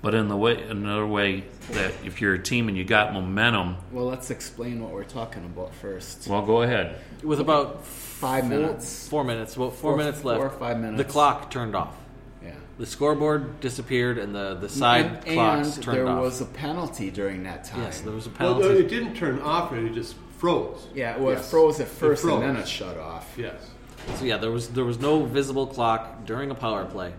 [0.01, 3.75] But in the way, another way that if you're a team and you got momentum,
[3.91, 6.25] Well, let's explain what we're talking about first.
[6.27, 6.95] well, go ahead.
[7.21, 9.07] With about Five four, minutes.
[9.09, 10.37] four minutes, about four, Four- minutes left.
[10.37, 10.97] four or five minutes.
[11.03, 11.97] The clock turned off.
[12.41, 12.51] Yeah.
[12.77, 16.21] The scoreboard disappeared, and the the side and, clocks and turned there off.
[16.21, 17.81] was a penalty during that time.
[17.81, 18.59] yes, there was a penalty.
[18.61, 18.85] Well, penalty.
[18.95, 20.15] it didn't turn off; it just
[20.47, 20.87] froze.
[20.93, 21.45] Yeah, well, Yes.
[21.47, 22.43] it froze at first froze.
[22.43, 23.33] and then it shut off.
[23.37, 23.71] Yes.
[24.15, 27.13] So yeah, there was there was no visible clock during a power play.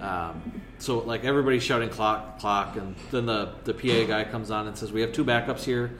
[0.00, 0.40] Um,
[0.78, 4.78] so like everybody's shouting clock, clock, and then the the PA guy comes on and
[4.78, 5.90] says, "We have two backups here.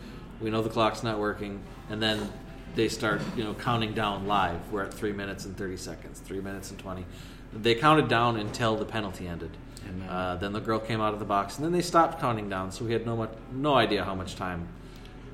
[0.40, 2.30] We know the clock's not working." And then
[2.76, 4.60] they start you know counting down live.
[4.70, 7.04] We're at three minutes and thirty seconds, three minutes and twenty.
[7.52, 9.56] They counted down until the penalty ended.
[9.88, 12.20] And then- Uh, then the girl came out of the box, and then they stopped
[12.20, 12.70] counting down.
[12.72, 14.66] So we had no much, no idea how much time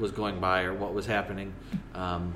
[0.01, 1.53] was going by or what was happening.
[1.95, 2.35] Um,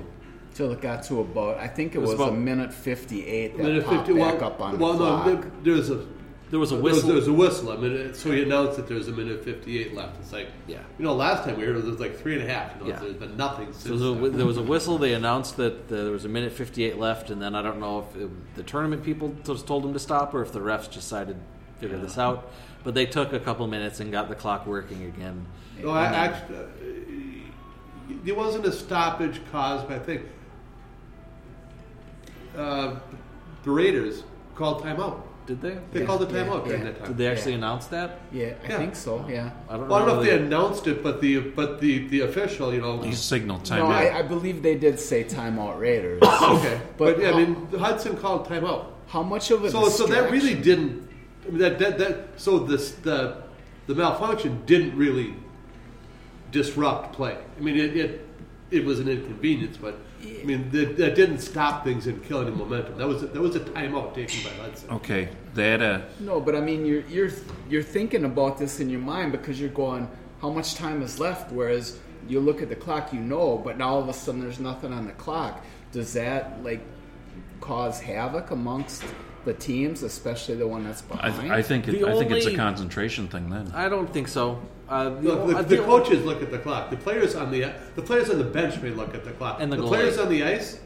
[0.53, 3.57] Till it got to about, I think it, It was was, about- a minute 58
[3.57, 5.41] that Minute popped 50 back well, up on well, the no, clock.
[5.63, 6.05] there, there's a
[6.51, 7.07] there was a there was, whistle.
[7.09, 7.71] there was a whistle.
[7.71, 10.17] I mean, so he announced that there's a minute 58 left.
[10.21, 10.77] It's like, Yeah.
[10.97, 12.71] you know, last time we heard it was like three and a half.
[12.77, 12.99] You know, Yeah.
[12.99, 13.83] there's been nothing since.
[13.83, 14.97] So there was, a, there was a whistle.
[14.99, 18.15] They announced that there was a minute 58 left, and then I don't know if
[18.21, 21.81] it, the tournament people just told them to stop or if the refs decided to
[21.81, 22.49] figure this out.
[22.83, 25.47] But they took a couple minutes and got the clock working again.
[25.81, 26.61] No, I, actually, uh,
[28.23, 30.27] there wasn't a stoppage caused by thing.
[32.55, 32.95] Uh,
[33.63, 34.23] the Raiders
[34.55, 35.21] called timeout.
[35.45, 35.77] Did they?
[35.91, 36.85] They Yeah, called a yeah, timeout during yeah.
[36.91, 37.07] that time.
[37.09, 37.57] Did they actually Yeah.
[37.59, 38.19] announce that?
[38.31, 38.77] yeah, I Yeah.
[38.77, 39.51] think so, yeah.
[39.69, 42.07] I don't Well, I don't know if they whether- announced it, but the but the
[42.07, 43.91] the official, you know, He signaled No, timeout.
[43.91, 46.19] I, I believe they did say timeout Raiders.
[46.23, 46.79] okay.
[46.97, 48.85] But But, yeah, how- I mean, Hudson called timeout.
[49.07, 51.07] How much of a So so that really didn't.
[51.45, 53.37] I mean, that, that that so this the
[53.85, 55.35] the malfunction didn't really
[56.55, 57.37] disrupt play.
[57.57, 58.27] I mean, it it,
[58.71, 62.51] it was an inconvenience, but I mean that, that didn't stop things and kill any
[62.51, 62.97] momentum.
[62.97, 64.89] That was a, that was a timeout taken by Hudson.
[64.91, 67.31] okay, they had uh, a No, but I mean, you're you're
[67.69, 70.09] you're thinking about this in your mind because you're going,
[70.41, 71.51] how much time is left?
[71.51, 74.59] Whereas you look at the clock, you know, but now all of a sudden there's
[74.59, 75.63] nothing on the clock.
[75.91, 76.81] Does that like
[77.59, 79.03] cause havoc amongst
[79.43, 81.51] the teams, especially the one that's I, behind?
[81.51, 83.71] I think it, The I think it's a concentration thing then.
[83.75, 84.61] I don't think so.
[84.87, 86.89] Uh, the, Look, the, uh, the the- coaches look at the clock.
[86.91, 89.57] The players on the the players on the bench may look at the clock.
[89.59, 89.87] And the goalie.
[89.87, 90.79] players on the ice,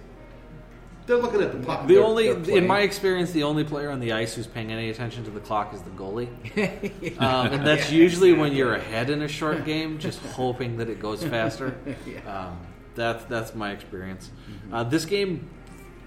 [1.05, 1.85] they're looking at the clock.
[1.88, 4.71] The They're- only, they're in my experience, the only player on the ice who's paying
[4.71, 6.29] any attention to the clock is the goalie,
[7.21, 10.99] um, and that's usually when you're ahead in a short game, just hoping that it
[10.99, 11.75] goes faster.
[12.27, 12.57] Um,
[12.95, 14.29] that's that's my experience.
[14.73, 15.47] Uh, this game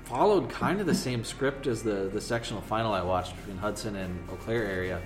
[0.05, 3.97] followed kind of the same script as the the sectional final I watched between Hudson
[3.97, 5.01] and Eau Claire area.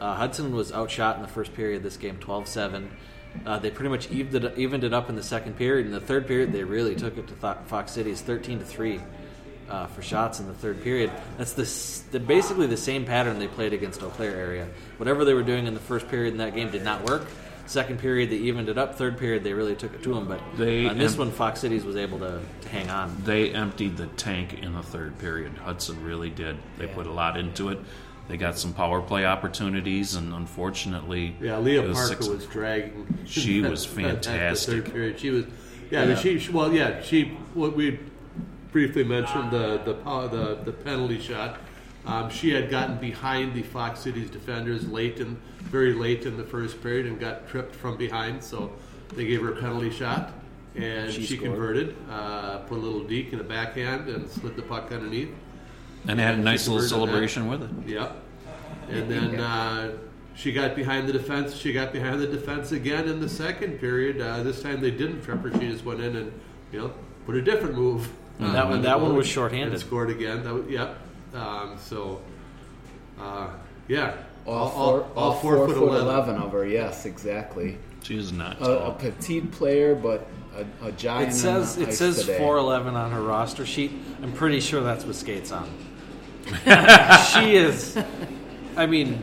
[0.00, 1.82] Uh, Hudson was outshot in the first period.
[1.82, 2.88] This game 12-7.
[3.44, 5.86] Uh, they pretty much evened it, evened it up in the second period.
[5.86, 9.00] In the third period, they really took it to Th- Fox Cities, thirteen to three
[9.68, 11.10] uh, for shots in the third period.
[11.36, 14.68] That's the, the basically the same pattern they played against Eau Claire area.
[14.98, 17.26] Whatever they were doing in the first period in that game did not work.
[17.66, 18.94] Second period, they evened it up.
[18.94, 20.28] Third period, they really took it to them.
[20.28, 23.20] But They- on this and- one, Fox Cities was able to, to hang on.
[23.24, 25.56] They emptied the tank in the third period.
[25.58, 26.56] Hudson really did.
[26.78, 27.80] They put a lot into it.
[28.28, 33.06] They got some power play opportunities, and unfortunately, Yeah, Leah was Parker six- was dragging.
[33.26, 34.84] She was at the fantastic.
[34.84, 35.20] third period.
[35.20, 35.44] She was,
[35.90, 36.14] yeah, Yeah.
[36.16, 37.36] She, she well, yeah, she.
[37.54, 37.98] What we
[38.72, 41.60] briefly mentioned the the pow- the, the penalty shot.
[42.06, 46.44] Um, she had gotten behind the Fox Cities defenders late in very late in the
[46.44, 48.42] first period and got tripped from behind.
[48.42, 48.72] So
[49.14, 50.32] they gave her a penalty shot,
[50.74, 51.94] and She she, converted.
[52.10, 55.30] Uh, put a little deke in a backhand and slid the puck underneath.
[56.06, 57.70] And they had a nice little celebration with it.
[57.88, 58.16] Yep.
[58.90, 59.92] And then uh,
[60.34, 61.54] she got behind the defense.
[61.56, 64.20] She got behind the defense again in the second period.
[64.20, 65.50] Uh, this time they didn't trip her.
[65.52, 66.32] She just went in and
[66.72, 66.92] you know
[67.26, 68.08] put a different move.
[68.40, 69.72] uh, That one- that one was shorthanded.
[69.72, 70.44] And scored again.
[70.44, 70.98] That was, yep.
[71.34, 72.20] Um, so
[73.20, 73.48] uh,
[73.88, 74.14] yeah,
[74.46, 76.36] all, four, all four, foot, 11.
[76.36, 77.78] of her, yes, exactly.
[78.02, 80.26] She is not A, a petite player, but
[80.82, 81.32] a, a giant.
[81.32, 83.92] It says on the it ice says 411 on her roster sheet.
[84.22, 85.70] I'm pretty sure that's what skates on.
[87.32, 87.96] she is.
[88.76, 89.22] I mean,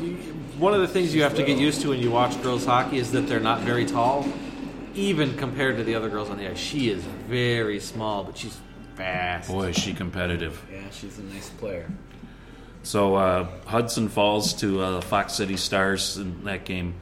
[0.00, 0.16] you-
[0.58, 2.98] one of the things you have to get used to when you watch girls hockey
[2.98, 4.26] is that they're not very tall,
[4.94, 6.58] even compared to the other girls on the ice.
[6.58, 8.56] She is very small, but she's
[8.94, 9.48] fast.
[9.48, 10.62] Boy, is she competitive.
[10.70, 11.90] Yeah, she's a nice player.
[12.84, 16.94] So uh, Hudson falls to uh, the Fox City Stars in that game,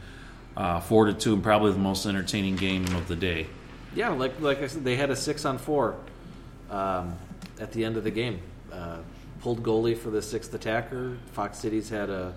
[0.57, 3.46] uh, four to two, and probably the most entertaining game of the day.
[3.94, 5.96] Yeah, like like I said, they had a six on four
[6.70, 7.16] um,
[7.59, 8.40] at the end of the game.
[8.80, 8.98] Uh,
[9.40, 11.16] pulled goalie for the sixth attacker.
[11.32, 12.34] Fox Cities had a,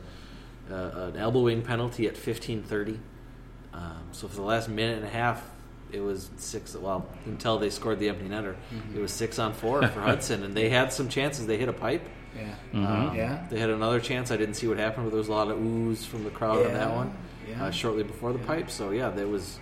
[0.69, 2.99] a an elbowing penalty at fifteen thirty.
[3.73, 5.41] Um, so for the last minute and a half,
[5.91, 6.75] it was six.
[6.75, 8.97] Well, until they scored the empty netter, Mm-hmm.
[8.97, 11.45] it was six on four for Hudson, and they had some chances.
[11.47, 12.03] They hit a pipe.
[12.35, 12.53] Yeah.
[12.73, 13.45] Um, Yeah.
[13.49, 14.31] They had another chance.
[14.31, 16.65] I didn't see what happened, but there was a lot of oohs from the crowd
[16.65, 17.15] on that one
[17.49, 17.65] yeah.
[17.65, 18.69] uh, shortly before the pipe.
[18.71, 19.59] So yeah, there was.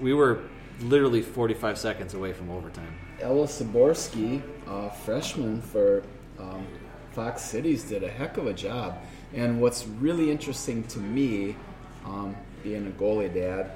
[0.00, 0.40] We were
[0.80, 2.94] literally 45 seconds away from overtime.
[3.20, 6.02] Ella Saborski, uh, freshman for
[6.38, 6.66] um,
[7.12, 8.98] Fox Cities, did a heck of a job.
[9.34, 11.56] And what's really interesting to me,
[12.04, 13.72] um, being a goalie dad,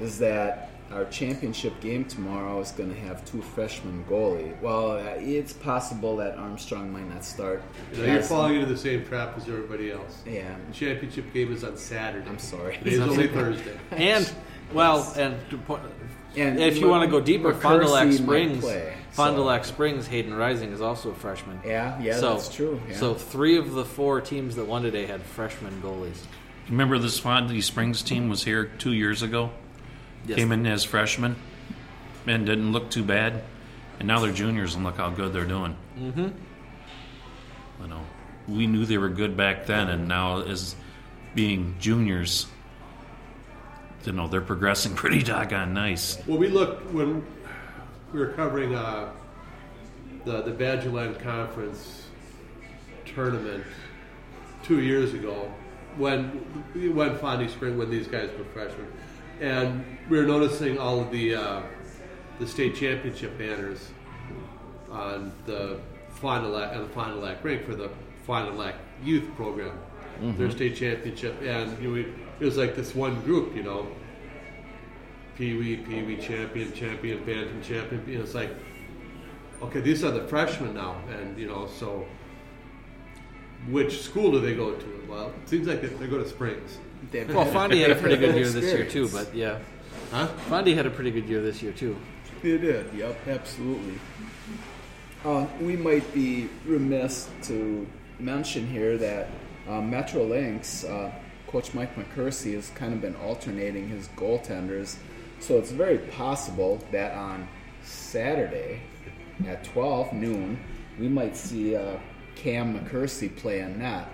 [0.00, 4.58] is that our championship game tomorrow is going to have two freshman goalie.
[4.62, 7.62] Well, uh, it's possible that Armstrong might not start.
[7.92, 10.22] You know, you're falling into the same trap as everybody else.
[10.26, 12.26] Yeah, The championship game is on Saturday.
[12.28, 12.76] I'm sorry.
[12.76, 13.78] It is only Thursday.
[13.90, 14.32] And
[14.72, 15.82] well, and to point,
[16.36, 19.42] And if you want to go deeper, McCarthy Fond du Lac Springs, play, Fond du
[19.42, 21.60] Lac Springs, Hayden Rising is also a freshman.
[21.64, 22.80] Yeah, yeah, so, that's true.
[22.88, 22.96] Yeah.
[22.96, 26.18] So three of the four teams that won today had freshman goalies.
[26.68, 29.50] Remember this Fondy Springs team was here two years ago?
[30.26, 30.36] Yes.
[30.36, 31.36] Came in as freshmen
[32.26, 33.42] and didn't look too bad.
[33.98, 35.76] And now they're juniors and look how good they're doing.
[35.98, 36.28] Mm-hmm.
[37.82, 38.00] You know,
[38.46, 40.76] we knew they were good back then, and now as
[41.34, 42.46] being juniors,
[44.04, 46.18] you know, they're progressing pretty doggone nice.
[46.26, 47.26] Well, we looked when
[48.12, 49.10] we were covering uh,
[50.24, 52.06] the the Badgerland Conference
[53.04, 53.64] tournament
[54.62, 55.52] two years ago
[55.96, 56.24] when
[56.94, 58.86] when Fondy Spring when these guys were freshmen,
[59.40, 61.62] and we were noticing all of the uh,
[62.38, 63.88] the state championship banners
[64.90, 65.78] on the
[66.10, 67.90] Fond du Lac on the Fond du Lac rink for the
[68.26, 69.78] Fond du Lac youth program,
[70.20, 72.00] their state championship, and you know, we,
[72.40, 73.86] it was like this one group, you know,
[75.38, 78.02] Pee Wee, Pee Wee champion, champion, bantam champion.
[78.08, 78.50] You know, it's like,
[79.62, 82.04] okay, these are the freshmen now, and you know, so
[83.70, 85.04] which school do they go to?
[85.08, 86.78] Well, it seems like they, they go to Springs,
[87.12, 89.58] They've Well, Fondy had a pretty good year this year too, but yeah,
[90.10, 90.26] huh?
[90.48, 91.96] Fondy had a pretty good year this year too.
[92.42, 93.94] They did, yep, absolutely.
[95.24, 97.86] Uh, we might be remiss to
[98.18, 99.28] mention here that
[99.68, 101.12] uh, Metro Lynx, uh,
[101.46, 104.96] Coach Mike McCursey has kind of been alternating his goaltenders,
[105.40, 107.48] so it's very possible that on
[107.82, 108.80] Saturday
[109.46, 110.58] at 12 noon,
[110.98, 111.96] we might see uh,
[112.34, 114.08] Cam McCursey play in net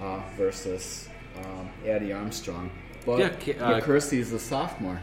[0.00, 1.08] uh, versus
[1.44, 2.70] um, Addie Armstrong.
[3.06, 3.26] But Yeah,
[3.60, 5.00] uh, McCursey is a sophomore.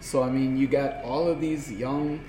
[0.00, 2.20] So I mean, you got all of these young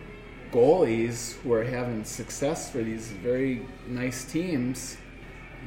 [0.51, 4.97] goalies who are having success for these very nice teams.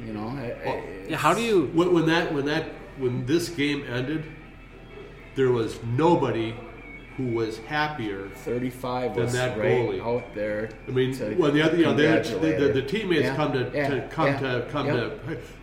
[0.05, 1.69] You know, I- I- Yeah, how do you?
[1.73, 2.65] When, when that when that
[2.97, 4.23] when this game ended,
[5.35, 6.53] there was nobody
[7.17, 8.29] who was happier.
[8.35, 10.01] 35 Than was that right goalie.
[10.05, 10.69] out there.
[10.87, 13.53] I mean, to well, the other, you know, they're- the, the, the teammates Yeah, come
[13.53, 14.93] to, yeah, to come yeah, to come yeah.
[14.93, 15.19] to.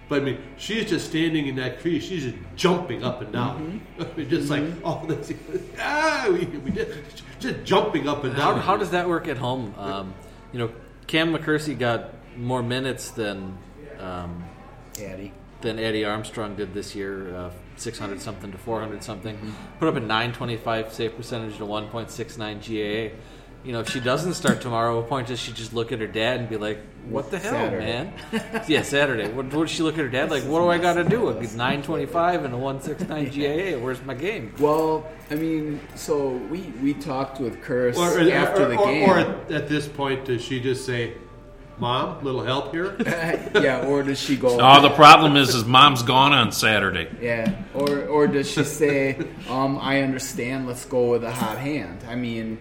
[0.08, 2.04] But I mean, she's just standing in that crease.
[2.04, 3.80] She's just jumping up and down.
[3.98, 4.02] Mm-hmm.
[4.12, 5.32] I mean, just like oh, this,
[5.80, 7.04] ah, we, we did,
[7.38, 8.60] just jumping up and How, down.
[8.60, 9.74] how does that work at home?
[9.78, 10.14] Um,
[10.52, 10.72] you know,
[11.06, 13.56] Cam McCursey got more minutes than
[14.00, 14.44] um,
[15.00, 15.32] Addie.
[15.64, 19.36] Than Eddie Armstrong did this year, uh, 600 something to 400 something.
[19.80, 23.16] Put up a 925 save percentage to 1.69 GAA.
[23.64, 26.06] You know, if she doesn't start tomorrow, what point does she just look at her
[26.06, 27.86] dad and be like, "What the hell, Saturday.
[27.86, 28.12] man?"
[28.68, 29.26] yeah, Saturday.
[29.32, 30.42] What, what does she look at her dad like?
[30.42, 31.30] What do I got to do?
[31.30, 33.78] It's 925 and a 169 GAA.
[33.82, 34.52] Where's my game?
[34.58, 39.08] Well, I mean, so we we talked with Curse or, after or, the or, game.
[39.08, 41.14] or at, at this point, does she just say,
[41.78, 42.96] "Mom, little help here"?
[43.54, 44.58] yeah, or does she go?
[44.60, 47.08] Oh, the problem is, is mom's gone on Saturday.
[47.20, 50.66] Yeah, or or does she say, um, "I understand.
[50.66, 52.00] Let's go with a hot hand"?
[52.08, 52.58] I mean,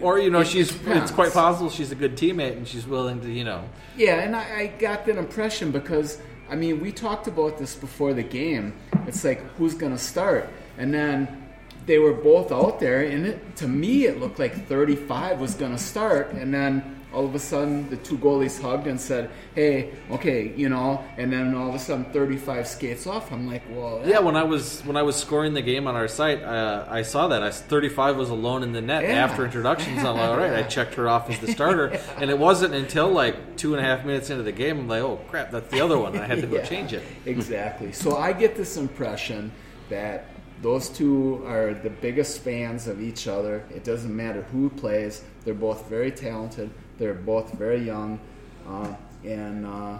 [0.00, 1.02] Or you know, It she's depends.
[1.04, 3.62] it's quite possible she's a good teammate and she's willing to you know.
[3.96, 6.18] yeah, and I, I got that impression because
[6.50, 8.74] I mean, we talked about this before the game.
[9.06, 11.38] It's like who's gonna start, and then
[11.86, 15.78] they were both out there, and it, to me, it looked like 35 was gonna
[15.78, 16.98] start, and then.
[17.12, 21.32] All of a sudden, the two goalies hugged and said, "Hey, okay, you know." And
[21.32, 23.30] then all of a sudden, 35 skates off.
[23.32, 26.08] I'm like, "Well, Yeah, when I was when I was scoring the game on our
[26.08, 29.10] site, uh, I saw that I 35 was alone in the net Yeah.
[29.24, 29.98] after introductions.
[29.98, 33.08] I'm like, all right, I checked her off as the starter, and it wasn't until
[33.10, 35.80] like two and a half minutes into the game, I'm like, oh crap, that's the
[35.80, 36.16] other one.
[36.18, 37.02] I had to go Yeah, change it.
[37.26, 37.92] Exactly.
[37.92, 39.52] So I get this impression
[39.88, 40.26] that
[40.62, 43.64] those two are the biggest fans of each other.
[43.74, 45.22] It doesn't matter who plays.
[45.44, 46.70] They're both very talented.
[47.02, 48.20] They're both very young.
[48.64, 48.94] Uh,
[49.24, 49.98] and uh,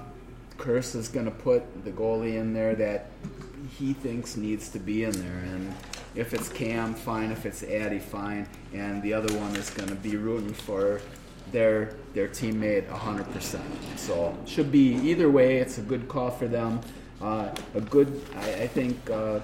[0.56, 3.10] Curse is going to put the goalie in there that
[3.76, 5.42] he thinks needs to be in there.
[5.52, 5.74] And
[6.14, 7.32] if it's Cam, fine.
[7.32, 8.46] If it's Addy, fine.
[8.72, 11.00] And the other one is going to be rooting for
[11.50, 13.60] their their teammate 100%.
[13.96, 15.56] So should be either way.
[15.56, 16.82] It's a good call for them.
[17.20, 19.40] Uh, a good, I, I think, uh,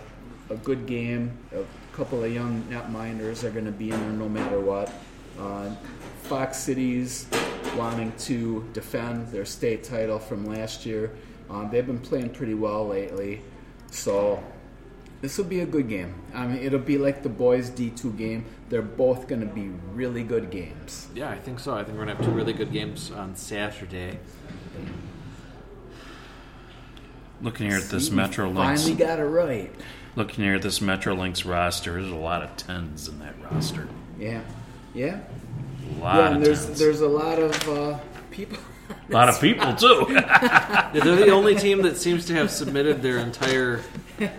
[0.49, 1.37] a good game.
[1.53, 4.93] A couple of young netminders are going to be in there no matter what.
[5.41, 5.71] Uh,
[6.19, 7.27] Fox Cities
[7.77, 11.13] wanting to defend their state title from last year.
[11.51, 13.41] Um, they've been playing pretty well lately,
[13.91, 14.43] so
[15.23, 16.15] this will be a good game.
[16.35, 18.45] I mean, it'll be like the boys D2 game.
[18.69, 21.09] They're both going to be really good games.
[21.15, 21.75] Yeah, I think so.
[21.75, 24.19] I think we're gonna have two really good games on Saturday.
[27.41, 29.71] Looking here at this See, Metro we Links, Finally got it right.
[30.17, 33.87] looking here at this Metro Lynx roster, there's a lot of tens in that roster.
[34.19, 34.43] Yeah,
[34.93, 35.21] yeah.
[35.97, 36.79] A lot yeah, of and there's tens.
[36.79, 37.99] there's a lot of uh,
[38.31, 38.59] people.
[39.09, 40.07] a lot of people too.
[40.91, 43.81] Yeah, they're the only team that seems to have submitted their entire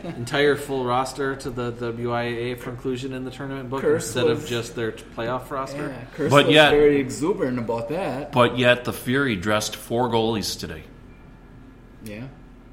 [0.04, 4.46] entire full roster to the WIAA for inclusion in the tournament book Curse instead of
[4.46, 5.88] just their playoff roster.
[5.90, 8.32] Yeah, Chris But was yet- very exuberant about that.
[8.32, 10.84] but yet the Fury dressed four goalies today.
[12.04, 12.24] Yeah,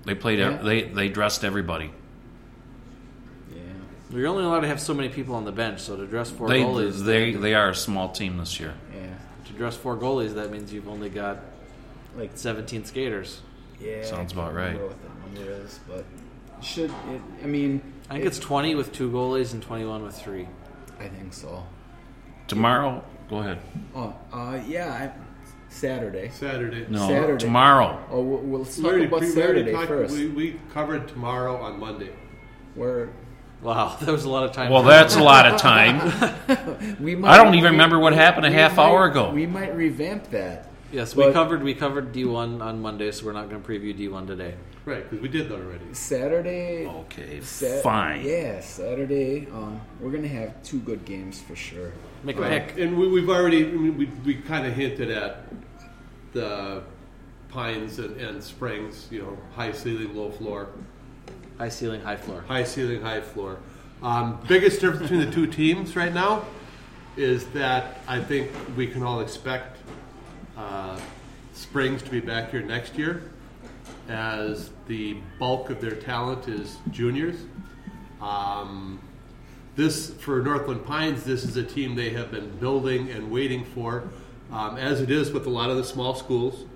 [0.04, 0.38] They played.
[0.38, 0.56] Yeah.
[0.56, 1.90] They they dressed everybody.
[4.10, 4.16] Yeah.
[4.16, 6.48] You're only allowed to have so many people on the bench, so to dress four
[6.48, 8.74] They goalies, they they are a small team this year.
[8.94, 9.06] Yeah,
[9.46, 11.38] to dress four goalies, that means you've only got
[12.16, 13.40] like 17 skaters.
[13.80, 14.04] yeah.
[14.04, 14.80] Sounds about right.
[14.80, 16.04] What that number is, but
[16.62, 17.20] should it?
[17.42, 20.48] I mean, I think it's 20 with two goalies and 21 with three.
[20.98, 21.64] I think so.
[22.48, 23.58] Tomorrow, go ahead.
[23.94, 25.12] Oh, uh, yeah.
[25.12, 25.22] I,
[25.68, 26.30] Saturday.
[26.30, 26.86] Saturday.
[26.88, 27.44] No, Saturday.
[27.44, 28.02] tomorrow.
[28.10, 30.14] Oh, we'll, we'll let's We already, about we Saturday talked- first.
[30.14, 32.12] We, we covered tomorrow on Monday.
[32.76, 33.10] Where
[33.62, 34.70] Wow, that was a lot of time.
[34.70, 35.98] Well, that's a lot of time.
[37.00, 39.30] we I don't even we- remember what happened a half might- hour ago.
[39.30, 40.68] We might revamp that.
[40.92, 44.26] yes, we covered we covered D1 on Monday, so we're not going to preview D1
[44.26, 44.54] today.
[44.84, 45.84] Right, because we did that already.
[45.94, 46.86] Saturday.
[46.86, 48.24] Okay, Sa- fine.
[48.24, 49.48] Yeah, Saturday.
[49.52, 51.90] Um, we're gonna have two good games for sure.
[52.22, 52.68] Make a Right.
[52.68, 52.78] pick.
[52.78, 53.90] And we, we've already, I we,
[54.24, 55.42] we kind of hinted at
[56.32, 56.84] the
[57.48, 60.68] Pines and, and Springs, you know, high ceiling, low floor.
[61.58, 62.44] High ceiling, high floor.
[62.46, 63.58] High ceiling, high floor.
[64.02, 66.44] Um, biggest difference between the two teams right now
[67.16, 69.78] is that I think we can all expect
[70.56, 71.00] uh,
[71.54, 73.22] Springs to be back here next year,
[74.10, 77.36] as the bulk of their talent is juniors.
[78.20, 79.00] Um,
[79.74, 84.10] this for Northland Pines, this is a team they have been building and waiting for,
[84.52, 86.66] um, as it is with a lot of the small schools.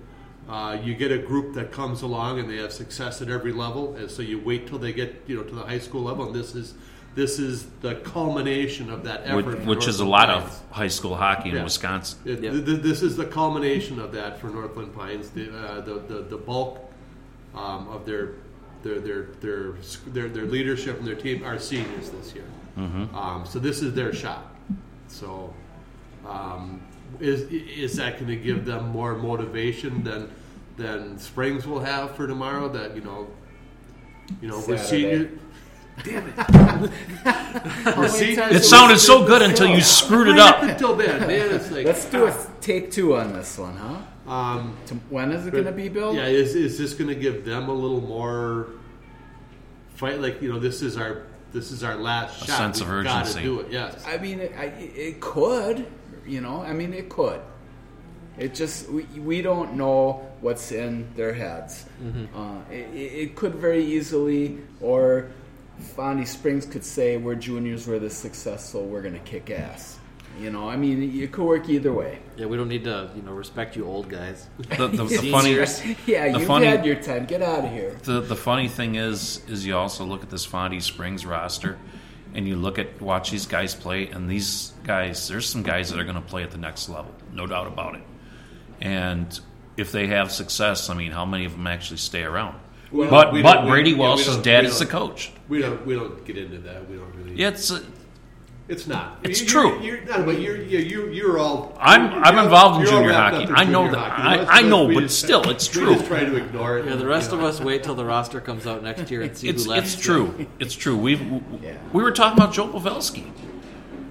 [0.49, 3.95] Uh, you get a group that comes along and they have success at every level,
[3.95, 6.35] and so you wait till they get you know to the high school level, and
[6.35, 6.73] this is
[7.13, 9.59] this is the culmination of that Which, effort.
[9.59, 10.43] for which is a lot Pines.
[10.45, 11.63] of high school hockey in Yeah.
[11.63, 12.19] Wisconsin.
[12.25, 12.51] It- Yeah.
[12.51, 15.29] th- th- this is the culmination of that for Northland Pines.
[15.29, 16.79] The uh, the, the, the bulk
[17.53, 18.31] um, of their
[18.83, 19.73] their, their their
[20.07, 22.45] their their leadership and their team are seniors this year.
[22.77, 24.55] Um, so this is their shot.
[25.07, 25.53] So
[26.25, 26.81] um,
[27.19, 30.29] is is that going to give them more motivation than
[30.77, 32.67] than Springs will have for tomorrow?
[32.69, 33.27] That you know,
[34.41, 35.27] you know, we're Saturday.
[35.27, 35.31] senior.
[37.23, 40.63] How see- many times It sounded so good until you screwed it up.
[40.63, 44.31] Until then, man, it's like Let's do a take two on this one, huh?
[44.31, 46.15] Um, To- When is it gonna be, built?
[46.15, 48.67] Yeah, is, is this going to give them a little more
[49.95, 50.19] fight?
[50.19, 52.57] Like you know, this is our this is our last A shot.
[52.57, 53.43] sense of We've gotta urgency.
[53.43, 53.67] do it.
[53.71, 54.03] Yes.
[54.07, 55.85] I mean, it, I, it could.
[56.25, 57.41] You know, I mean, it could.
[58.37, 61.85] It just we, we don't know what's in their heads.
[62.35, 65.31] Uh, it, it it could very easily, or
[65.95, 69.97] Fondy Springs could say, "We're juniors, we're this successful, we're going to kick ass."
[70.39, 72.19] You know, I mean, it could work either way.
[72.37, 74.47] Yeah, we don't need to, you know, respect you old guys.
[74.57, 75.51] The, the, the funny,
[76.07, 77.25] yeah, the you've funny- had your time.
[77.25, 77.97] Get out of here.
[78.03, 81.77] the, the funny thing is, is you also look at this Fondy Springs roster,
[82.33, 85.99] and you look at watch these guys play, and these guys, there's some guys that
[85.99, 88.03] are going to play at the next level, no doubt about it.
[88.79, 89.39] And
[89.77, 92.59] if they have success, I mean, how many of them actually stay around?
[92.91, 95.31] Well, but but Brady yeah, we Welsh's don't- dad is the coach.
[95.47, 96.89] We don't we don't get into that.
[96.89, 97.41] We don't really.
[97.41, 97.81] It's uh,
[98.71, 99.19] It's not.
[99.23, 99.81] It's You- true.
[99.81, 101.77] You're, you're, no, but you're you're you're, you're all.
[101.77, 103.43] I'm- you're- I'm involved in junior hockey.
[103.43, 103.97] in I know that.
[103.97, 105.93] I- I know, but just- still, it's true.
[105.95, 106.85] just try to ignore it.
[106.85, 109.49] Yeah, the rest of us wait till the roster comes out next year and see
[109.49, 109.87] it's who left.
[109.87, 110.47] it's true.
[110.59, 110.95] It's true.
[110.95, 111.21] We've
[111.61, 111.73] Yeah.
[111.91, 113.25] we were talking about Joe Pavelski.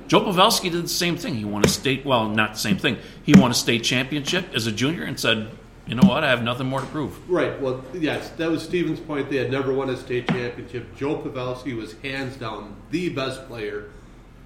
[0.09, 1.37] Joe Pavelski did the same thing.
[1.37, 2.99] He won a state well, not the same thing.
[3.23, 5.49] He won a state championship as a junior and said,
[5.87, 6.23] "You know what?
[6.25, 7.59] I have nothing more to prove." Right.
[7.63, 9.31] Well, yes, that was Steven's point.
[9.31, 10.97] They had never won a state championship.
[10.99, 13.85] Joe Pavelski was hands down the best player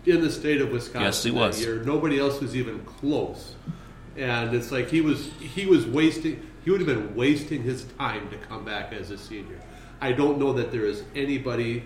[0.07, 1.03] in the state of Wisconsin.
[1.03, 1.61] Yes, he that was.
[1.61, 1.83] Year.
[1.83, 3.55] Nobody else was even close.
[4.17, 6.49] And it's like he was he was wasting.
[6.65, 9.61] He would have been wasting his time to come back as a senior.
[10.01, 11.85] I don't know that there is anybody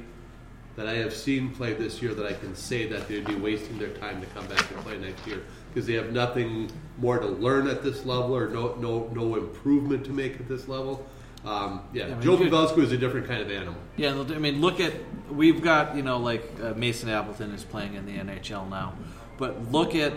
[0.76, 3.78] that I have seen play this year that I can say that they'd be wasting
[3.78, 7.26] their time to come back and play next year because they have nothing more to
[7.26, 11.04] learn at this level or no no no improvement to make at this level.
[11.44, 13.76] Um, yeah, I mean, Joe you- Pavelski was a different kind of animal.
[13.96, 14.92] Yeah, I mean, look at
[15.30, 18.94] we've got you know like uh, Mason Appleton is playing in the NHL now,
[19.36, 20.12] but look at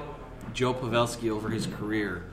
[0.53, 2.23] Joe Pavelski over his career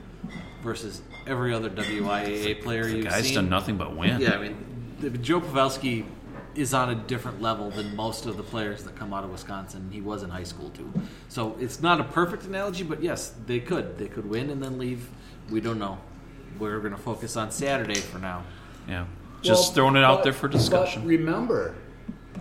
[0.63, 3.35] versus every other WIAA player The you've guy's seen.
[3.35, 4.19] done nothing but win.
[4.19, 6.05] Yeah, I mean, Joe Pavelski
[6.55, 9.87] is on a different level than most of the players that come out of Wisconsin.
[9.91, 10.91] He was in high school too,
[11.29, 14.79] so it's not a perfect analogy, but yes, they could they could win and then
[14.79, 15.07] leave.
[15.51, 15.99] We don't know.
[16.57, 18.43] We're going to focus on Saturday for now.
[18.89, 19.05] Yeah.
[19.41, 21.05] Just Well, throwing it out there for But discussion.
[21.05, 21.75] remember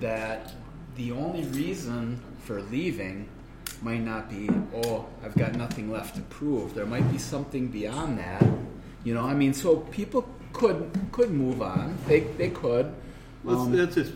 [0.01, 0.53] that
[0.97, 3.29] the only reason for leaving
[3.83, 6.75] might not be, oh, I've got nothing left to prove.
[6.75, 8.45] There might be something beyond that.
[9.05, 11.97] You know, I mean, so people could could move on.
[12.09, 12.93] They they could.
[13.45, 14.13] Let's, Um, let's just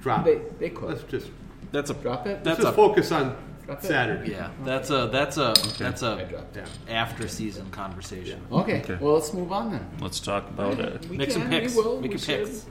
[0.00, 0.58] drop they it.
[0.58, 1.28] they could Let's just
[1.72, 2.30] That's a drop it.
[2.30, 3.38] let's That's just a focus on Drop it.
[3.80, 4.32] Saturday.
[4.32, 6.68] Yeah, that's a that's a that's I a dropped it.
[6.88, 6.94] Yeah.
[6.94, 8.40] after season conversation.
[8.52, 8.80] Okay.
[8.80, 8.96] Okay.
[9.00, 9.86] Well, let's move on then.
[10.00, 11.06] Let's talk about it.
[11.08, 11.74] We Make some can, picks.
[11.76, 11.94] We will.
[12.00, 12.46] Make we your should.
[12.46, 12.66] picks.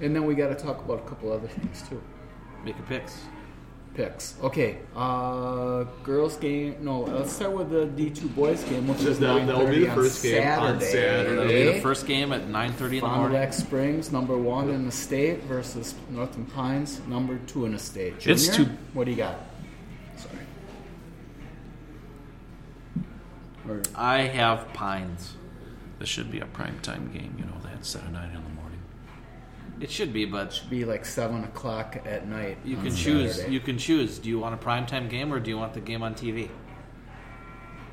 [0.00, 2.00] And then we got to talk about a couple other things too.
[2.64, 3.20] Make your picks.
[3.94, 4.36] Picks.
[4.44, 4.78] Okay.
[4.94, 6.76] Uh, girls game.
[6.82, 9.80] No, let's start with the D two boys game, which is That- that will be
[9.80, 10.84] the on first game on Saturday.
[10.84, 11.34] Saturday.
[11.36, 13.40] That'll be the first game at 9:30 in the Fond du morning.
[13.40, 18.24] Lac Springs, number one in the state, versus Northern Pines, number two in the state.
[18.24, 19.34] It's Junior, too- What do you got?
[23.68, 25.34] Or, I have Pines.
[25.98, 27.34] This should be a prime time game.
[27.38, 28.78] You know that instead of nine in the morning.
[29.80, 32.58] It should be, but it should be like seven o'clock at night.
[32.64, 33.36] you can choose.
[33.36, 33.52] Saturday.
[33.54, 34.18] You can choose.
[34.18, 36.48] Do you want a primetime game or do you want the game on TV?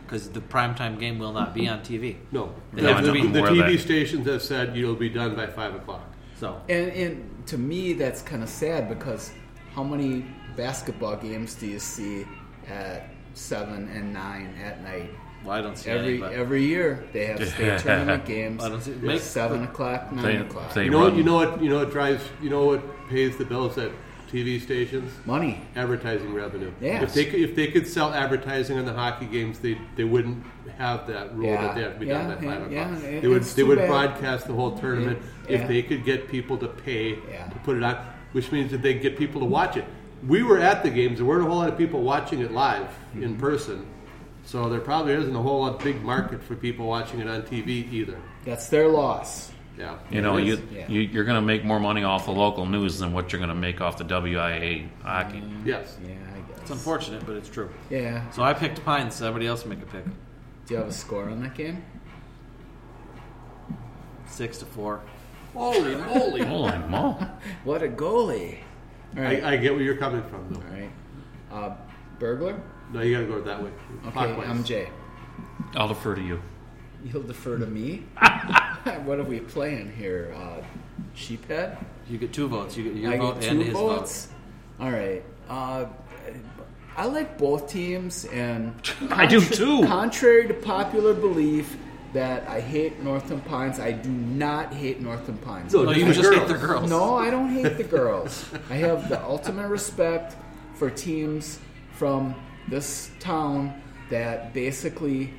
[0.03, 2.17] Because the primetime game will not be on TV.
[2.31, 5.09] No, They the, have to be the more TV that- stations have said you'll be
[5.09, 6.11] done by five o'clock.
[6.39, 9.31] So And, and to me, that's kind of sad because
[9.73, 12.25] how many basketball games do you see
[12.67, 15.09] at seven and nine at night?
[15.45, 15.99] Well, I don't see any.
[15.99, 18.63] Every But every year they have state tournament games.
[18.63, 20.73] I don't see- at make- seven o'clock, nine They- o'clock.
[20.73, 21.61] they- You know, what, you know what?
[21.61, 22.23] You know what drives?
[22.41, 23.91] You know what pays the bills at
[24.31, 25.11] TV stations?
[25.25, 25.61] Money.
[25.75, 26.71] Advertising revenue.
[26.81, 27.03] Yes.
[27.03, 30.43] If they could, if they could sell advertising on the hockey games, they they wouldn't
[30.77, 31.61] have that rule Yeah.
[31.61, 32.71] that they have to be done Yeah, by five o'clock.
[32.71, 33.87] yeah, it- they would it's they too would bad.
[33.87, 35.59] broadcast the whole tournament Yeah.
[35.61, 37.45] if they could get people to pay Yeah.
[37.47, 37.97] to put it on,
[38.33, 39.85] which means that they get people to watch it.
[40.27, 41.19] We were at the games.
[41.19, 43.23] There weren't a whole lot of people watching it live Mm-hmm.
[43.23, 43.85] in person,
[44.45, 47.91] so there probably isn't a whole lot big market for people watching it on TV
[47.91, 48.17] either.
[48.45, 49.51] That's their loss.
[49.77, 50.87] Yeah, You know, you, yeah.
[50.87, 53.49] you you're going to make more money off the local news than what you're going
[53.49, 55.43] to make off the WIAA hockey.
[55.65, 55.97] yes.
[56.01, 56.61] Yeah, I guess.
[56.61, 57.69] it's unfortunate, but it's true.
[57.89, 58.29] Yeah.
[58.31, 59.21] So I picked Pines.
[59.21, 60.05] Everybody else make a pick.
[60.05, 61.83] Do you have a score on that game?
[64.27, 65.01] Six to four.
[65.53, 66.41] Holy moly!
[66.45, 67.17] Holy mo!
[67.63, 68.57] What a goalie!
[69.15, 69.43] All right.
[69.43, 70.61] I, I get where you're coming from, though.
[70.61, 70.91] All right.
[71.51, 71.75] Uh,
[72.19, 72.61] burglar.
[72.93, 73.71] No, you got to go that way.
[74.03, 74.47] Okay, Clockwise.
[74.47, 74.89] I'm Jay.
[75.75, 76.41] I'll defer to you.
[77.03, 78.05] You'll defer to me.
[79.03, 80.35] what are we playing here?
[80.35, 80.63] Uh,
[81.15, 81.83] sheephead.
[82.09, 82.77] You get two votes.
[82.77, 84.29] You get your I vote get and two his votes.
[84.79, 85.23] All right.
[85.49, 85.85] Uh,
[86.97, 88.73] I like both teams, and
[89.11, 89.85] I do too.
[89.85, 91.77] Contrary to popular belief
[92.13, 95.73] that I hate Northern Pines, I do not hate Northern Pines.
[95.73, 95.83] No.
[95.83, 96.89] No, you The just hate the girls.
[96.89, 98.49] No, I don't hate the girls.
[98.69, 100.37] I have the ultimate respect
[100.75, 101.59] for teams
[101.91, 102.33] from
[102.67, 105.33] this town that basically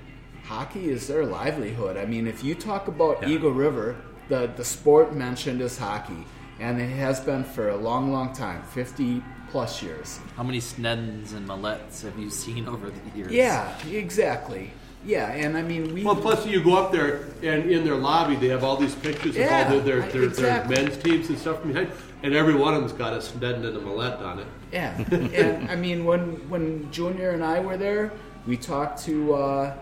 [0.44, 1.96] hockey is their livelihood.
[1.96, 3.28] I mean, if you talk about Yeah.
[3.30, 3.96] Eagle River,
[4.28, 6.24] the, the sport mentioned is hockey,
[6.60, 10.18] and it has been for a long, long time 50 plus years.
[10.36, 13.32] How many Sneddons and Mallets have you seen over the years?
[13.32, 14.72] Yeah, exactly.
[15.06, 16.02] Yeah, and I mean, we.
[16.04, 19.36] Well, plus you go up there and in their lobby they have all these pictures
[19.36, 20.74] Yeah, of all their their, their, exactly.
[20.74, 21.90] their men's teams and stuff behind,
[22.24, 24.46] and every one of them's got a Snedden and a Millette on it.
[24.72, 28.12] Yeah, and I mean, when when Junior and I were there,
[28.46, 29.74] we talked to uh,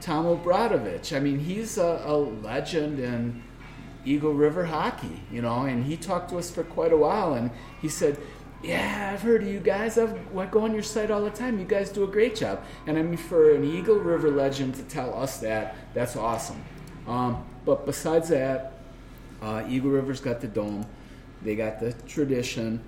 [0.00, 1.14] Tom Obradovich.
[1.14, 3.42] I mean, he's a, a legend in
[4.06, 7.50] Eagle River hockey, you know, and he talked to us for quite a while, and
[7.82, 8.16] he said.
[8.62, 9.98] Yeah, I've heard of you guys.
[9.98, 11.60] I've, I go on your site all the time.
[11.60, 12.62] You guys do a great job.
[12.86, 16.62] And I mean, for an Eagle River legend to tell us that, that's awesome.
[17.06, 18.72] Um, but besides that,
[19.40, 20.86] uh, Eagle River's got the dome.
[21.42, 22.82] They got the tradition.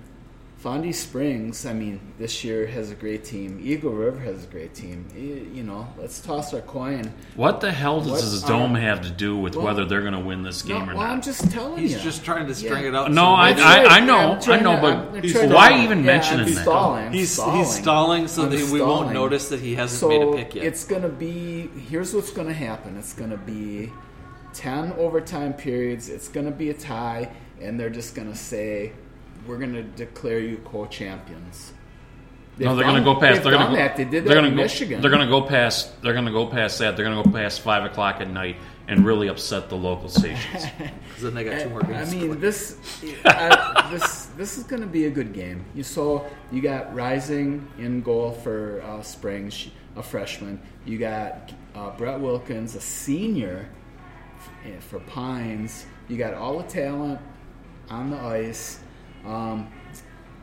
[0.63, 3.59] Fondy Springs, I mean, this year has a great team.
[3.63, 5.07] Eagle River has a great team.
[5.15, 7.11] You know, let's toss our coin.
[7.35, 10.01] What the hell does What this are- dome have to do with Well- whether they're
[10.01, 10.97] going to win this No, game or not?
[10.97, 11.97] well, I'm just telling He's you.
[11.97, 12.89] He's just trying to string Yeah.
[12.89, 13.11] it out.
[13.11, 15.99] No, so I- I- know, I'm trying I know, to- but I'm to- why even
[15.99, 16.61] yeah, mentioning I'm that?
[16.61, 17.11] Stalling.
[17.11, 17.57] He's stalling.
[17.57, 20.53] he's stalling so I'm that we won't notice that he hasn't so made a pick
[20.55, 20.65] yet.
[20.65, 22.97] It's gonna be here's what's gonna happen.
[22.99, 23.91] It's gonna be
[24.53, 26.07] ten overtime periods.
[26.07, 28.91] It's gonna be a tie, and they're just gonna say,
[29.47, 31.73] "We're gonna declare you co-champions."
[32.59, 33.35] No, They've they're going to go past.
[33.35, 33.75] they've They're going to go.
[33.77, 33.95] that.
[33.95, 35.01] They did they're that gonna in go, Michigan.
[35.01, 35.99] They're going to go past.
[36.01, 36.95] They're going to go past that.
[36.95, 38.57] They're going to go past five o'clock at night,
[38.89, 40.65] and really upset the local stations.
[40.77, 42.09] Because then they got two more I games.
[42.11, 42.37] to mean, play.
[42.37, 42.77] this
[43.25, 45.65] I, this this is going to be a good game.
[45.73, 50.61] You saw you got Rising in goal for uh, Springs, a freshman.
[50.85, 53.69] You got uh, Brett Wilkins, a senior
[54.81, 55.85] for Pines.
[56.09, 57.19] You got all the talent
[57.89, 58.80] on the ice.
[59.25, 59.71] Um,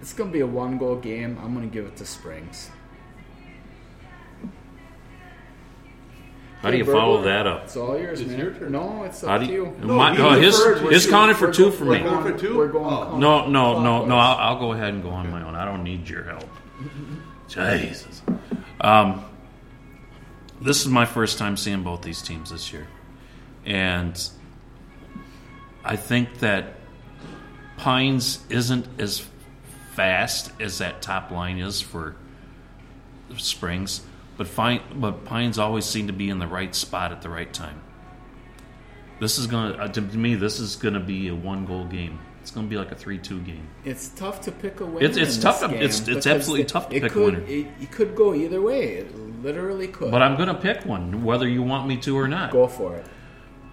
[0.00, 1.38] it's going to be a one goal game.
[1.42, 2.70] I'm going to give it to Springs.
[6.60, 7.64] How do you Hey, follow that up?
[7.64, 8.38] It's all yours, It's man.
[8.40, 8.72] your turn.
[8.72, 9.64] No, it's up How to do you.
[9.66, 9.86] you?
[9.86, 10.58] No, my, he oh, his
[10.90, 12.02] his two- counted for two go- for we're me.
[12.02, 12.56] going- Going for two?
[12.56, 12.92] We're going.
[12.92, 13.16] Oh.
[13.16, 14.16] No, no, no, no.
[14.18, 15.54] I'll, I'll go ahead and go on my own.
[15.54, 16.48] I don't need your help.
[17.48, 18.22] Jesus.
[18.80, 19.24] Um,
[20.60, 22.88] this is my first time seeing both these teams this year,
[23.64, 24.20] and
[25.84, 26.74] I think that
[27.78, 29.24] Pines isn't as
[29.94, 32.16] fast as that top line is for
[33.36, 34.02] Springs,
[34.36, 37.52] but fine, but Pines always seem to be in the right spot at the right
[37.52, 37.80] time.
[39.20, 40.34] This is gonna uh, to me.
[40.34, 42.18] This is gonna be a one goal game.
[42.40, 43.68] It's gonna be like a three-two game.
[43.84, 45.04] It's tough to pick a winner.
[45.04, 47.40] It's- it's tough to- it's- it's absolutely it- tough to pick a winner.
[47.40, 48.94] It, it could go either way.
[48.94, 50.10] It literally could.
[50.10, 52.50] But I'm gonna pick one, whether you want me to or not.
[52.52, 53.04] go for it.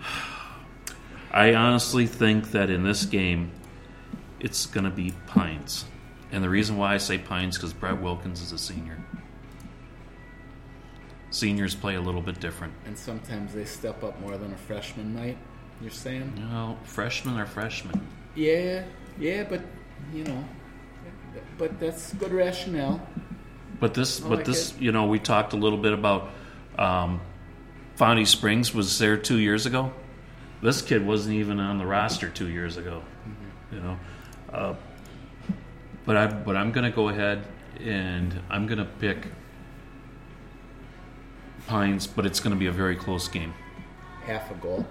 [1.32, 3.51] I honestly think that in this game,
[4.46, 5.86] it's gonna be Pines,
[6.32, 9.04] and the reason why I say Pines because Brett Wilkins is a senior.
[11.32, 12.72] Seniors play a little bit different.
[12.86, 15.38] And sometimes they step up more than a freshman might.
[15.82, 16.32] You're saying?
[16.38, 18.08] You know, freshmen are freshmen.
[18.36, 18.84] Yeah,
[19.20, 19.62] yeah, but
[20.14, 20.46] you know,
[21.58, 23.02] but that's good rationale.
[23.80, 24.82] But this, I but like this, it.
[24.82, 26.30] you know, we talked a little bit about
[26.78, 27.20] um,
[27.98, 29.91] Fondy Springs was there two years ago.
[30.62, 33.02] This kid wasn't even on the roster two years ago.
[33.28, 33.76] Mm-hmm.
[33.76, 33.98] You know,
[34.56, 34.76] uh,
[36.06, 37.45] but I, but I'm going to go ahead
[37.80, 39.28] and I'm going to pick
[41.68, 43.53] Pines, but it's going to be a very close game.
[44.26, 44.86] Half a goal.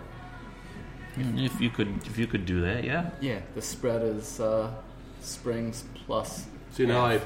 [1.16, 3.10] If you could, if you could do that, yeah.
[3.20, 4.72] Yeah, the spread is uh,
[5.20, 6.46] Springs plus.
[6.72, 7.20] See now I,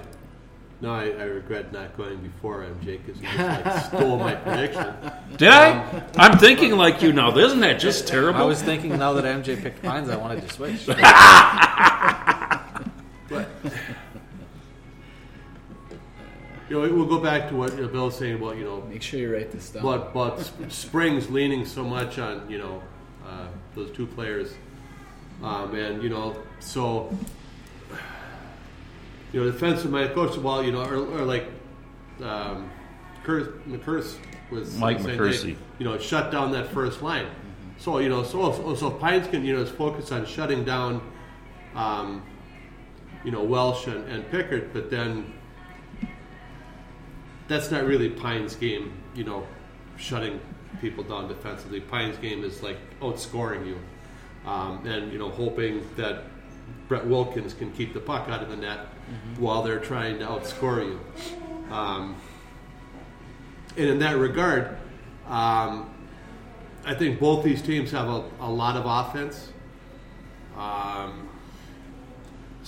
[0.80, 0.82] half.
[0.82, 4.94] now I, I regret not going before MJ because he just like stole my prediction.
[5.36, 6.02] Did I?
[6.16, 7.36] I'm thinking like you now.
[7.36, 8.40] Isn't that just terrible?
[8.40, 10.86] I was thinking now that MJ picked Pines, I wanted to switch.
[10.86, 10.98] But
[16.70, 18.80] you know, we'll go back to what you know, Bill was saying about you know,
[18.82, 19.82] Make sure you write this down.
[19.82, 20.36] but but
[20.68, 22.82] Springs leaning so much on you know
[23.26, 24.54] uh, those two players,
[25.42, 27.14] um, and you know so
[29.32, 31.46] you know defensive man coach well you know or, or like
[32.22, 32.70] um,
[33.24, 34.16] Curtis, McCurse
[34.50, 35.56] was Mike saying, McCursey.
[35.78, 37.26] you know shut down that first line.
[37.78, 41.00] So you know so so, so Pines can you know is focused on shutting down.
[41.74, 42.22] Um,
[43.24, 45.32] you know Welsh and, and Pickard, but then
[47.46, 48.92] that's not really Pine's game.
[49.14, 49.46] You know,
[49.96, 50.40] shutting
[50.80, 51.80] people down defensively.
[51.80, 53.78] Pine's game is like outscoring you,
[54.46, 56.24] um, and you know hoping that
[56.88, 58.80] Brett Wilkins can keep the puck out of the net
[59.38, 61.00] while they're trying to outscore you.
[61.72, 62.16] Um,
[63.76, 64.76] and in that regard,
[65.26, 65.90] um,
[66.84, 69.52] I think both these teams have a, a lot of offense.
[70.56, 71.28] Um,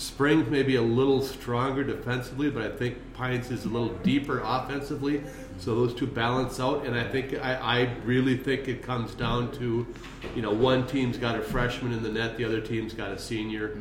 [0.01, 4.41] Springs may be a little stronger defensively, but I think Pines is a little deeper
[4.43, 5.23] offensively.
[5.59, 9.53] So those two balance out, and I think I, I really think it comes down
[9.59, 9.87] to,
[10.35, 13.19] you know, one team's got a freshman in the net, the other team's got a
[13.19, 13.77] senior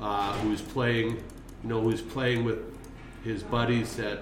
[0.00, 1.16] uh, who's playing,
[1.64, 2.60] you know, who's playing with
[3.24, 4.20] his buddies that,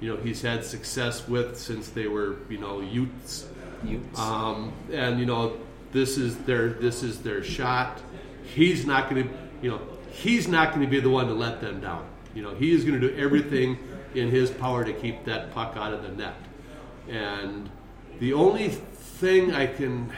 [0.00, 3.48] you know, he's had success with since they were, you know, youths.
[3.82, 4.18] Utes.
[4.20, 5.56] Um, and you know,
[5.90, 8.00] this is their this is their shot.
[8.54, 9.80] He's not going to, you know,
[10.10, 12.06] he's not going to be the one to let them down.
[12.34, 13.78] You know, he is going to do everything
[14.14, 16.34] in his power to keep that puck out of the net.
[17.08, 17.70] And
[18.18, 20.12] the only thing I can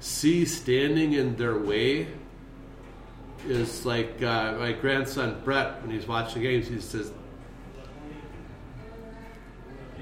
[0.00, 2.08] see standing in their way
[3.46, 6.68] is like uh, my grandson Brett when he's watching the games.
[6.68, 7.12] He says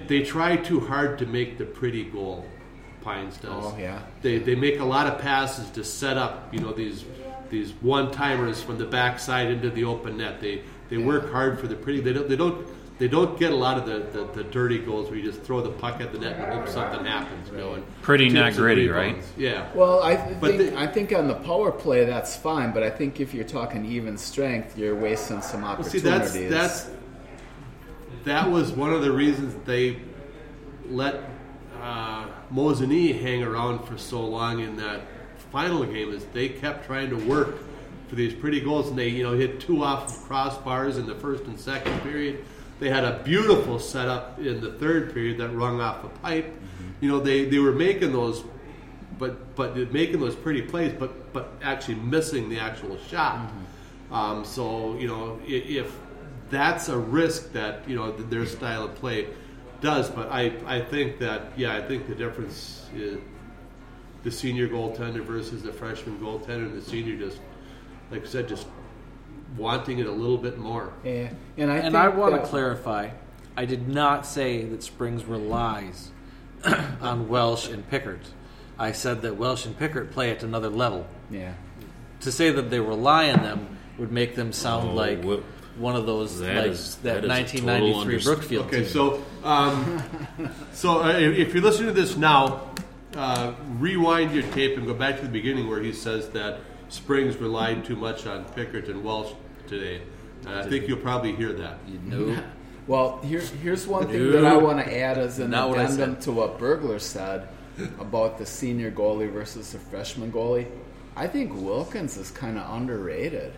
[0.07, 2.47] they try too hard to make the pretty goal.
[3.03, 3.51] Pines does.
[3.53, 4.01] Oh, yeah.
[4.23, 6.53] They they make a lot of passes to set up.
[6.53, 7.05] You know these
[7.51, 10.41] these one timers from the backside into the open net.
[10.41, 12.01] They they work hard for the pretty.
[12.01, 12.67] They don't they don't
[12.99, 15.61] they don't get a lot of the, the, the dirty goals where you just throw
[15.61, 17.51] the puck at the net and hope something happens.
[17.51, 19.27] You know, and Pretty, tips not gritty, rebounds.
[19.37, 19.69] Yeah.
[19.75, 22.83] Well, I th- But think the- I think on the power play that's fine, but
[22.83, 26.51] I think if you're talking even strength, you're wasting some Well, see, that's opportunities.
[26.51, 26.91] that's
[28.25, 29.99] that was one of the reasons they
[30.89, 31.21] let
[31.83, 35.03] uh, Mosinee hang around for so long in that
[35.57, 36.13] final game.
[36.13, 37.57] Is they kept trying to work
[38.09, 41.15] for these pretty goals, and they you know hit two off of crossbars in the
[41.15, 42.45] first and second period.
[42.79, 46.53] They had a beautiful setup in the third period that rung off a pipe.
[47.01, 48.45] You know, they, they were making those
[49.19, 53.51] but but making those pretty plays, but but actually missing the actual shot.
[54.13, 55.91] Um, so you know i- if
[56.51, 59.29] that's a risk that you know their style of play
[59.81, 62.59] does, but I I think that yeah I think the difference
[62.95, 63.19] is
[64.27, 67.39] the senior goaltender versus the freshman goaltender, and the senior just
[68.11, 68.67] like I said just
[69.57, 70.93] wanting it a little bit more.
[71.05, 73.11] Yeah, and I and think I want to clarify,
[73.57, 76.11] I did not say that Springs relies
[77.01, 78.19] on Welsh and Pickard.
[78.77, 81.07] I said that Welsh and Pickard play at another level.
[81.31, 81.55] Yeah,
[82.23, 85.41] To say that they rely on them would make them sound Oh, like wha-
[85.79, 88.89] one of those That like is- that, that is 1993 Brookfield Okay, team.
[88.89, 90.03] so um,
[90.73, 92.71] so uh, if if you're listening to this now,
[93.17, 97.37] uh, rewind your tape and go back to the beginning where he says that Springs
[97.39, 99.33] relied too much on Pickett and Welsh
[99.67, 100.03] today.
[100.47, 101.79] Uh, I think you'll probably hear that.
[101.89, 102.41] you know,
[102.87, 104.33] Well, here, here's one thing No.
[104.33, 106.21] that I want to add as an Not addendum said.
[106.23, 107.49] to what Burglar said
[107.99, 110.69] about the senior goalie versus the freshman goalie.
[111.17, 113.53] I think Wilkins is kind of underrated.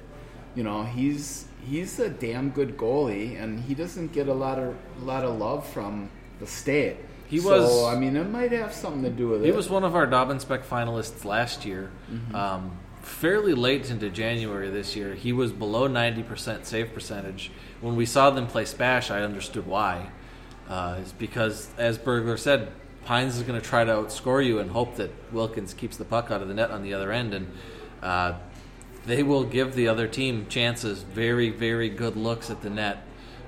[0.54, 4.74] You know, he's he's a damn good goalie, and he doesn't get a lot of
[5.02, 6.08] a lot of love from
[6.40, 6.96] the state.
[7.28, 9.46] He so, was- I mean, it might have something to do with it.
[9.46, 11.90] he was one of our Dobbin Spec finalists last year.
[12.34, 17.50] Um, fairly late into January this year, he was below 90% save percentage.
[17.80, 20.10] When we saw them play SPASH, I understood why.
[20.68, 22.68] Uh, it's because, as Burglar said,
[23.04, 26.30] Pines is going to try to outscore you and hope that Wilkins keeps the puck
[26.30, 27.50] out of the net on the other end, and
[28.02, 28.34] uh,
[29.06, 33.02] they will give the other team chances, very, very good looks at the net.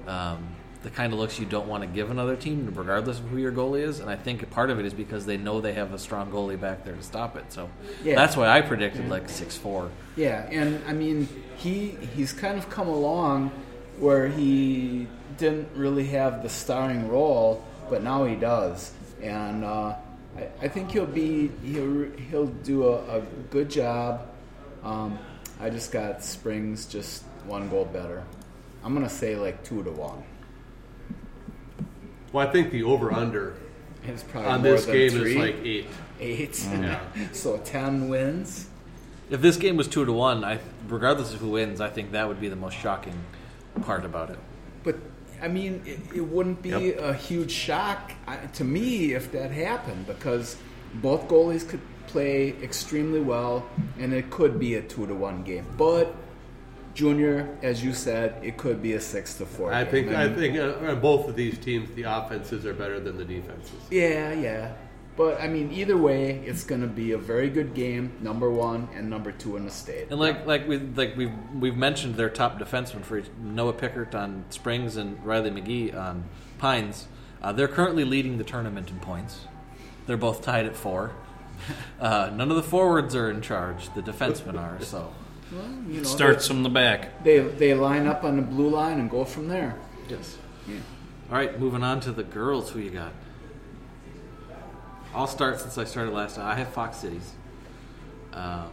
[0.07, 0.49] Um,
[0.83, 3.53] the kind of looks you don't want to give another team, regardless of who your
[3.53, 4.01] goalie is.
[4.01, 6.59] And I think part of it is because they know they have a strong goalie
[6.59, 7.53] back there to stop it.
[7.53, 7.69] So
[8.03, 8.15] Yeah.
[8.15, 9.91] that's why I predicted like six four.
[10.17, 13.51] Yeah, and I mean, he he's kind of come along
[13.99, 15.07] where he
[15.37, 19.95] didn't really have the starring role, but now he does, and uh,
[20.37, 23.21] I, I think he'll be he'll he'll do a, a
[23.51, 24.27] good job.
[24.83, 25.19] Um,
[25.61, 28.23] I just got Springs just one goal better.
[28.83, 30.23] I'm gonna say like two to one.
[32.33, 33.55] Well, I think the over under
[34.35, 35.31] on this game three.
[35.33, 35.87] is like eight.
[36.21, 36.67] eight.
[36.71, 37.01] Yeah.
[37.33, 38.69] so ten wins.
[39.31, 40.59] If this game was two to one, I
[40.89, 43.19] regardless of who wins, I think that would be the most shocking
[43.83, 44.39] part about it.
[44.83, 44.97] But
[45.43, 46.99] I mean, it, it wouldn't be Yep.
[47.01, 50.57] a huge shock uh, to me if that happened because
[50.95, 53.65] both goalies could play extremely well,
[53.99, 55.65] and it could be a two to one game.
[55.79, 56.15] But
[56.95, 59.73] Junior, as you said, it could be a six to four.
[59.73, 59.91] I game.
[59.93, 63.17] think I mean, think uh, on both of these teams, the offenses are better than
[63.17, 63.73] the defenses.
[63.91, 64.73] Yeah, yeah.
[65.17, 68.13] But I mean, either way, it's going to be a very good game.
[68.21, 70.07] Number one and number two in the state.
[70.11, 74.15] And like like we like we've we've mentioned their top defensemen for each, Noah Pickert
[74.15, 76.25] on Springs and Riley McGee on
[76.59, 77.07] Pines.
[77.43, 79.47] Uh, they're currently leading the tournament in points.
[80.07, 81.13] They're both tied at four.
[82.01, 83.93] Uh, none of the forwards are in charge.
[83.93, 84.83] The defensemen are.
[84.83, 85.13] So
[85.53, 87.25] Well, you know, Starts from the back.
[87.25, 89.77] They, they line up on the blue line and go from there.
[90.09, 90.37] yes.
[90.69, 90.77] Yeah.
[91.31, 92.71] All right, moving on to the girls.
[92.71, 93.13] Who you got?
[95.15, 96.47] I'll start since I started last time.
[96.47, 97.33] I have Fox Cities.
[98.33, 98.69] Um,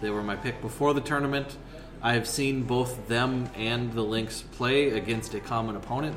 [0.00, 1.56] they were my pick before the tournament.
[2.02, 6.16] I have seen both them and the Lynx play against a common opponent,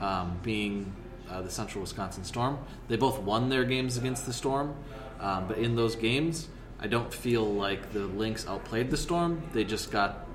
[0.00, 0.92] um, being
[1.30, 2.58] uh, the Central Wisconsin Storm.
[2.88, 4.74] They both won their games against the Storm,
[5.20, 6.48] um, but in those games,
[6.84, 9.40] I don't feel like the Lynx outplayed the Storm.
[9.54, 10.26] They just got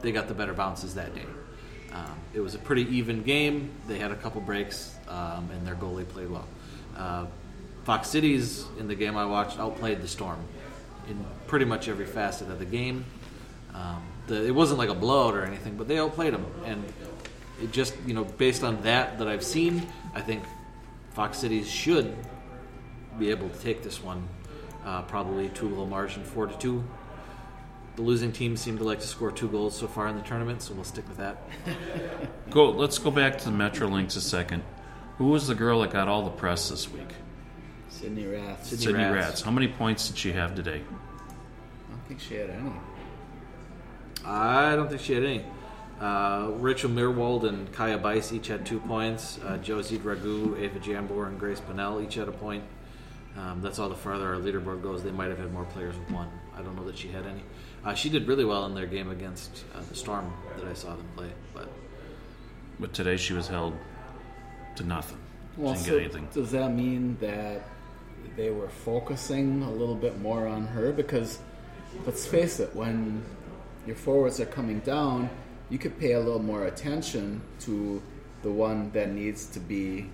[0.00, 1.26] they got the better bounces that day.
[1.92, 3.70] Um, it was a pretty even game.
[3.86, 6.48] They had a couple breaks, um, and their goalie played well.
[6.96, 7.26] Uh,
[7.84, 10.40] Fox Cities in the game I watched outplayed the Storm
[11.08, 13.04] in pretty much every facet of the game.
[13.72, 16.84] Um, the, it wasn't like a blowout or anything, but they outplayed them, and
[17.62, 19.86] it just you know based on that that I've seen,
[20.16, 20.42] I think
[21.12, 22.16] Fox Cities should
[23.20, 24.26] be able to take this one,
[24.84, 26.84] uh, probably two goal margin, four to two.
[27.96, 30.62] The losing team seemed to like to score two goals so far in the tournament,
[30.62, 31.36] so we'll stick with that.
[32.50, 32.70] Go.
[32.70, 34.62] Let's go back to the Metro Lynx a second.
[35.18, 37.08] Who was the girl that got all the press this week?
[37.88, 38.64] Sydney Rath.
[38.66, 39.14] Sydney Sydney Rats.
[39.14, 39.42] Rats.
[39.42, 40.80] How many points did she have today?
[40.80, 42.72] I don't think she had any.
[44.24, 45.44] I don't think she had any.
[46.00, 49.38] Uh, Rachel Mirwald and Kaya Bice each had two points.
[49.44, 52.64] Uh, Josie Dragu, Ava Jambor, and Grace Pinnell each had a point.
[53.36, 55.02] Um, that's all the farther our leaderboard goes.
[55.02, 56.28] They might have had more players with one.
[56.54, 57.42] I don't know that she had any.
[57.84, 60.94] Uh, she did really well in their game against uh, the Storm that I saw
[60.94, 61.30] them play.
[61.54, 61.68] But
[62.78, 63.74] But today she was held
[64.76, 65.18] to nothing.
[65.56, 66.28] Well, Didn't so get anything.
[66.32, 67.62] does that mean that
[68.36, 70.92] they were focusing a little bit more on her?
[70.92, 71.38] Because
[72.06, 73.22] let's face it, when
[73.86, 75.28] your forwards are coming down,
[75.70, 78.00] you could pay a little more attention to
[78.42, 80.06] the one that needs to be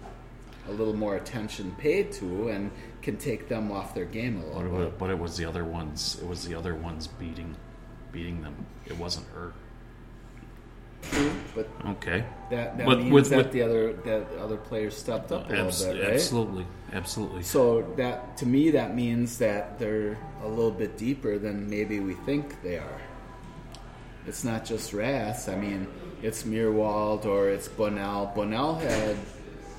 [0.69, 2.71] a little more attention paid to and
[3.03, 4.79] can take them off their game a But little it, bit.
[4.85, 6.19] was, but it was the other ones.
[6.21, 7.55] It was the other ones beating,
[8.13, 8.55] beating them.
[8.87, 9.53] It wasn't her.
[11.55, 12.25] But Okay.
[12.51, 15.57] that, that But means with- that with- the other that other players stepped up a
[15.59, 16.13] Abs- little bit, right?
[16.15, 17.43] Absolutely, absolutely.
[17.45, 22.15] So that to me that means that they're a little bit deeper than maybe we
[22.15, 23.01] think they are.
[24.27, 25.49] It's not just Rass.
[25.49, 25.87] I mean,
[26.23, 28.33] it's Mirwald or it's Bonnell.
[28.35, 29.17] Bonnell had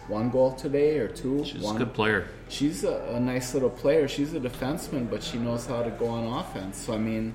[0.10, 1.46] one goal today or two.
[1.46, 1.76] She's one.
[1.76, 2.28] a good player.
[2.50, 4.08] She's a, a nice little player.
[4.08, 6.78] She's a defenseman, but she knows how to go on offense.
[6.78, 7.34] So I mean,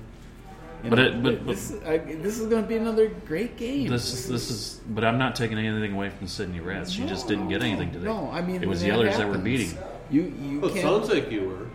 [0.83, 3.89] you But know, it- but- this, I, this is going to be another great game.
[3.89, 4.81] This is this is.
[4.89, 6.91] But I'm not taking anything away from Sydney Rats.
[6.91, 8.05] She just didn't get anything today.
[8.05, 9.77] No, I mean it was the others that were beating.
[10.11, 10.85] You you Well, it can't.
[10.85, 11.65] sounds like you were.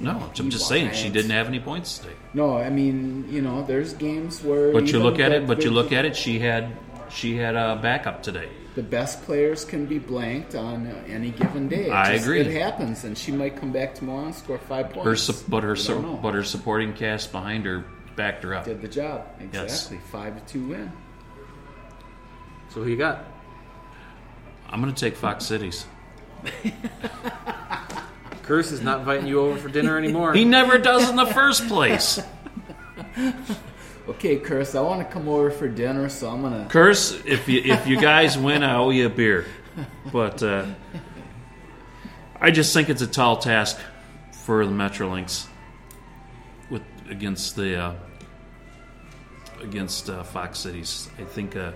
[0.00, 2.14] No, I'm just saying she didn't have any points today.
[2.32, 4.72] No, I mean, you know, there's games where.
[4.72, 5.46] But you look at it.
[5.46, 6.16] But you look at it.
[6.16, 6.70] She had
[7.10, 8.48] she had a backup today.
[8.76, 11.86] The best players can be blanked on uh, any given day.
[11.86, 12.40] It I just- agree.
[12.40, 15.06] It happens, and she might come back tomorrow and score five points.
[15.06, 17.84] Her su- but her su- but her supporting cast behind her
[18.16, 18.64] backed her up.
[18.66, 19.74] did the job Yes.
[19.90, 19.98] exactly.
[20.12, 20.92] Five to two win.
[22.68, 23.24] So who you got?
[24.68, 25.86] I'm going to take Fox Cities.
[28.42, 30.34] Curse is not inviting you over for dinner anymore.
[30.34, 32.20] He never does in the first place.
[34.08, 36.66] Okay, Curse, I want to come over for dinner, so I'm gonna.
[36.70, 39.46] Curse, if you if you guys win, I owe you a beer.
[40.12, 40.66] But uh,
[42.40, 43.78] I just think it's a tall task
[44.30, 45.48] for the Metro Lynx
[46.70, 47.94] with against the uh,
[49.60, 51.08] against uh, Fox Cities.
[51.18, 51.72] I think uh,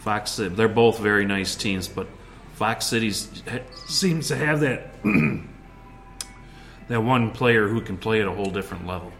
[0.00, 2.08] Fox they're both very nice teams, but
[2.54, 3.42] Fox Cities
[3.86, 4.94] seems to have that
[6.88, 9.12] that one player who can play at a whole different level.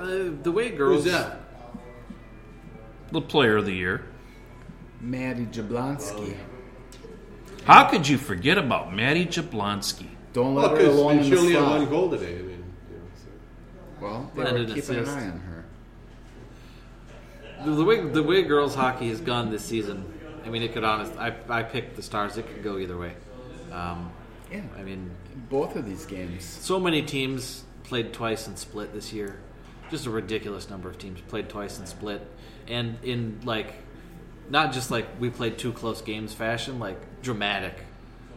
[0.00, 1.40] Uh, the way girls Who's that?
[3.12, 4.04] The player of the year.
[5.00, 6.36] Maddie Jablonski.
[7.64, 10.08] How could you forget about Maddie Jablonski?
[10.32, 11.78] Don't Well, let her because alone in she the only had slot.
[11.80, 12.38] one goal today.
[12.38, 12.48] I mean,
[12.90, 13.28] you know, so.
[14.00, 15.64] Well, they And were an keeping an eye on her.
[17.64, 20.04] The, the way the way girls hockey has gone this season,
[20.44, 21.12] I mean, it could honest.
[21.16, 22.36] I I picked the Stars.
[22.36, 23.14] It could go either way.
[23.72, 24.10] Um,
[24.52, 25.10] Yeah, I mean,
[25.48, 26.44] both of these games.
[26.44, 29.38] so many teams played twice and split this year.
[29.90, 32.26] Just a ridiculous number of teams played twice and split,
[32.66, 33.74] and in like,
[34.48, 37.74] not just like we played two close games fashion, like dramatic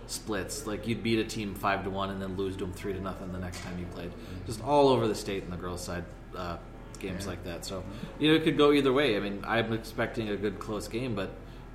[0.07, 0.67] splits.
[0.67, 2.99] Like you'd beat a team five to one and then lose to them three to
[2.99, 4.11] nothing the next time you played.
[4.45, 6.03] Just all over the state in the girls' side.
[6.35, 6.57] Uh,
[6.99, 7.65] games like that.
[7.65, 7.83] So,
[8.19, 9.15] you know, it could go either way.
[9.15, 11.31] I mean, I'm expecting a good close game, but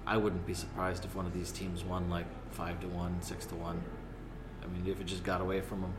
[0.07, 3.47] I wouldn't be surprised if one of these teams won like five to one, six
[3.47, 3.83] to one.
[4.63, 5.95] I mean, if it just got away from them.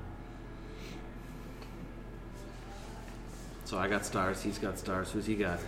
[3.73, 4.39] So I got stars.
[4.39, 5.09] He's got stars.
[5.09, 5.59] Who's he got?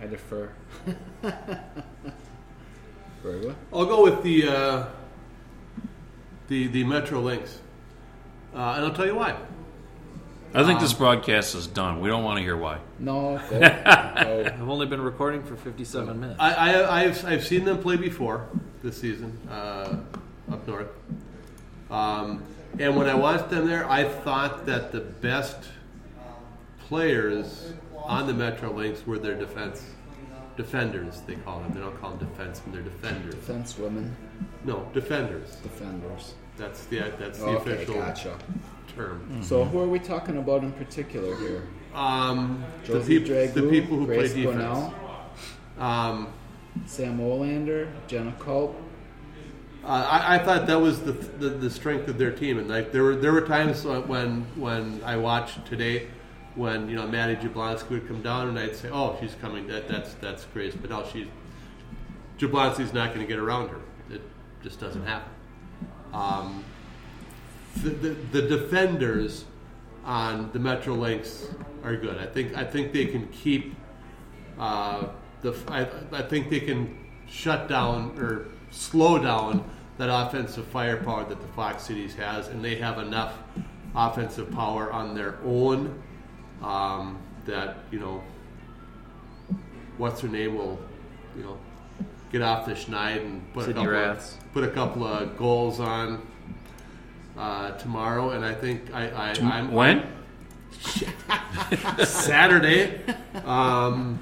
[0.00, 0.48] I defer.
[3.22, 3.54] Virgo?
[3.70, 4.86] I'll go with the uh,
[6.48, 7.60] the the Metro Lynx,
[8.54, 9.36] uh, and I'll tell you why.
[10.54, 12.00] I think this broadcast is done.
[12.00, 12.78] We don't want to hear why.
[12.98, 13.60] No, go.
[13.60, 13.66] go.
[14.46, 16.40] I've only been recording for 57 minutes.
[16.40, 18.48] I, I I've I've seen them play before
[18.82, 19.98] this season uh,
[20.50, 20.88] up north,
[21.90, 22.42] um,
[22.78, 25.58] and when I watched them there, I thought that the best
[27.02, 29.82] players on the Metro Lynx were their defense
[30.58, 31.22] defenders.
[31.26, 31.72] They call them.
[31.72, 32.72] They don't call them defensemen.
[32.74, 33.34] They're defenders.
[33.34, 34.14] Defense women,
[34.66, 35.56] No, defenders.
[35.62, 36.34] defenders.
[36.58, 38.36] That's the that's the Okay, official gotcha.
[38.94, 39.42] term.
[39.42, 41.62] So who are we talking about in particular here?
[41.94, 44.92] Um, the, peop- Dragoo, the people who Grace play defense.
[45.78, 46.28] Um,
[46.84, 48.76] Sam Olander, Jenna Culp.
[49.82, 52.92] uh, I, I thought that was the, the the strength of their team, and like
[52.92, 56.08] there were there were times when when I watched today,
[56.54, 59.66] when you know Maddie Jablonski would come down, and I'd say, "Oh, she's coming.
[59.68, 61.26] That that's that's Grace." But now she's
[62.38, 63.80] Jablonski's not going to get around her.
[64.10, 64.22] It
[64.62, 65.32] just doesn't happen.
[66.12, 66.64] Um,
[67.76, 69.44] the, the the defenders
[70.04, 71.46] on the Metro Lynx
[71.84, 72.18] are good.
[72.18, 73.74] I think I think they can keep
[74.58, 75.08] uh,
[75.40, 76.98] the I, I think they can
[77.28, 79.64] shut down or slow down
[79.98, 83.38] that offensive firepower that the Fox Cities has, and they have enough
[83.94, 86.02] offensive power on their own
[86.62, 88.22] um, that you know
[89.98, 90.78] what's her name will
[91.36, 91.58] you know
[92.30, 94.34] get off the schneid and put a couple Raths.
[94.36, 96.26] of, put a couple of goals on
[97.36, 100.06] uh, tomorrow, and I think I, I I'm When?
[102.04, 103.00] Saturday.
[103.44, 104.18] Um,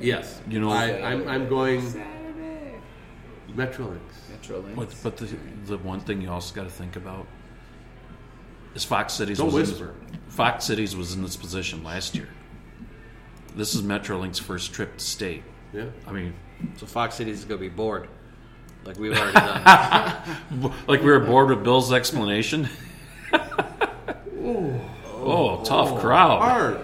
[0.00, 1.82] yes, You know- I, I'm, I'm going
[3.54, 4.14] Metro Lynx.
[4.30, 4.76] Metro Lynx.
[4.76, 5.36] But, but the,
[5.66, 7.26] the one thing you also got to think about
[8.74, 9.38] is Fox Cities.
[9.38, 9.94] Don't whisper.
[10.12, 12.28] In, Fox Cities was in this position last year.
[13.54, 15.44] This is Metro Lynx's first trip to state.
[15.72, 16.34] Yeah, I mean,
[16.76, 18.08] So Fox Cities is going to be bored.
[18.84, 20.72] like we've already done.
[20.88, 22.68] Like we were bored with Bill's explanation.
[24.42, 26.38] oh, tough crowd.
[26.38, 26.80] Oh, hard.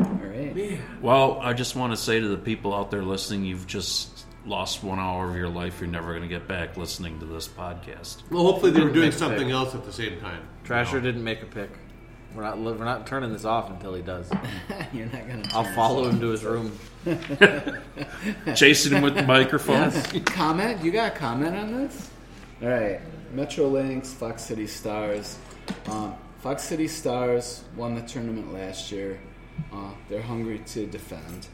[0.00, 0.78] All right.
[1.00, 4.82] Well, I just want to say to the people out there listening, you've just lost
[4.82, 5.80] one hour of your life.
[5.80, 8.22] You're never going to get back listening to this podcast.
[8.30, 10.42] Well, hopefully they were doing something else at the same time.
[10.64, 11.70] Trasher didn't make a pick.
[12.34, 14.30] We're not we're not turning this off until he does.
[14.92, 15.48] You're not gonna.
[15.52, 16.76] I'll follow him to his room.
[18.54, 19.84] Chasing him with the microphone.
[19.84, 20.24] off.
[20.26, 20.82] Comment?
[20.84, 22.10] You got a comment on this?
[22.62, 23.00] All right.
[23.32, 25.38] Metro Lynx, Fox City Stars.
[25.86, 29.20] Um, Fox City Stars won the tournament last year.
[29.72, 31.46] Uh, they're hungry to defend.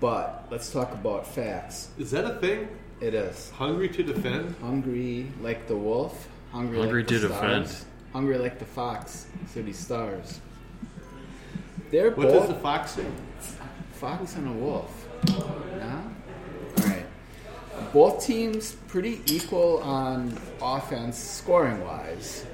[0.00, 1.88] But let's talk about facts.
[1.98, 2.68] Is that a thing?
[3.00, 4.54] It is Hungry to defend?
[4.60, 7.68] hungry like the wolf, hungry, Hungry like the to defend.
[7.68, 10.40] stars, hungry like the Fox City Stars.
[11.90, 13.06] They're What both does the fox say?
[13.92, 15.08] Fox and a wolf.
[15.26, 16.02] Yeah?
[16.80, 17.06] Alright.
[17.92, 22.46] Both teams pretty equal on offense scoring wise.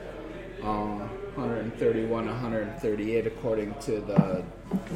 [0.63, 1.01] Um,
[1.37, 4.43] 131, 138 according to the,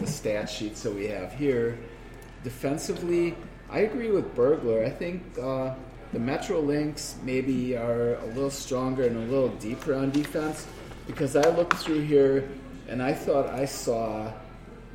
[0.01, 1.79] the stat sheets that we have here.
[2.43, 3.37] Defensively,
[3.69, 4.85] I agree with Burglar.
[4.85, 5.75] I think uh,
[6.13, 10.67] the Metro Lynx maybe are a little stronger and a little deeper on defense
[11.07, 12.49] because I looked through here
[12.89, 14.33] and I thought I saw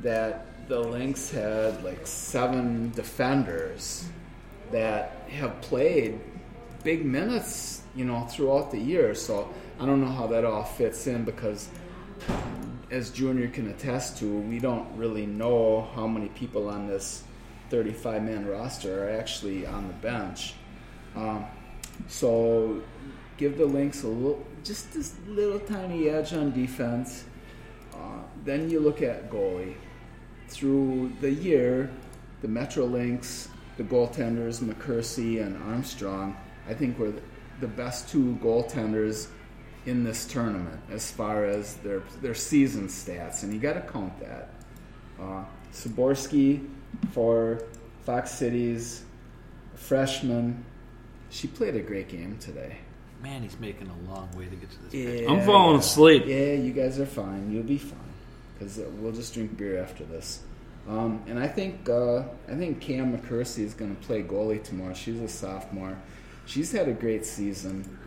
[0.02, 4.06] that the Lynx had like seven defenders
[4.70, 6.20] that have played
[6.84, 9.14] big minutes, you know, throughout the year.
[9.14, 11.68] So I don't know how that all fits in because,
[12.90, 17.22] as Junior can attest to, we don't really know how many people on this
[17.70, 20.54] 35 man roster are actually on the bench.
[21.16, 21.44] Um,
[22.08, 22.82] so
[23.36, 27.24] give the Lynx a little, just this little tiny edge on defense.
[27.94, 29.74] Uh, then you look at goalie.
[30.48, 31.90] Through the year,
[32.42, 36.36] the Metro Lynx, the goaltenders, McCursey and Armstrong,
[36.68, 37.12] I think were
[37.60, 39.28] the best two goaltenders
[39.86, 44.18] in this tournament as far as their their season stats, and you got to count
[44.20, 44.50] that.
[45.20, 45.44] Uh,
[47.12, 47.62] for
[48.04, 49.04] Fox Cities,
[49.74, 50.64] freshman.
[51.30, 52.78] She played a great game today.
[53.22, 54.94] Man, he's making a long way to get to this.
[54.94, 56.24] Yeah, I'm falling asleep.
[56.26, 57.50] Yeah, you guys are fine.
[57.50, 57.98] You'll be fine
[58.54, 60.40] because we'll just drink beer after this.
[60.88, 64.94] Um, and I think uh, I think Cam McCursey is going to play goalie tomorrow.
[64.94, 65.98] She's a sophomore.
[66.46, 67.98] She's had a great season.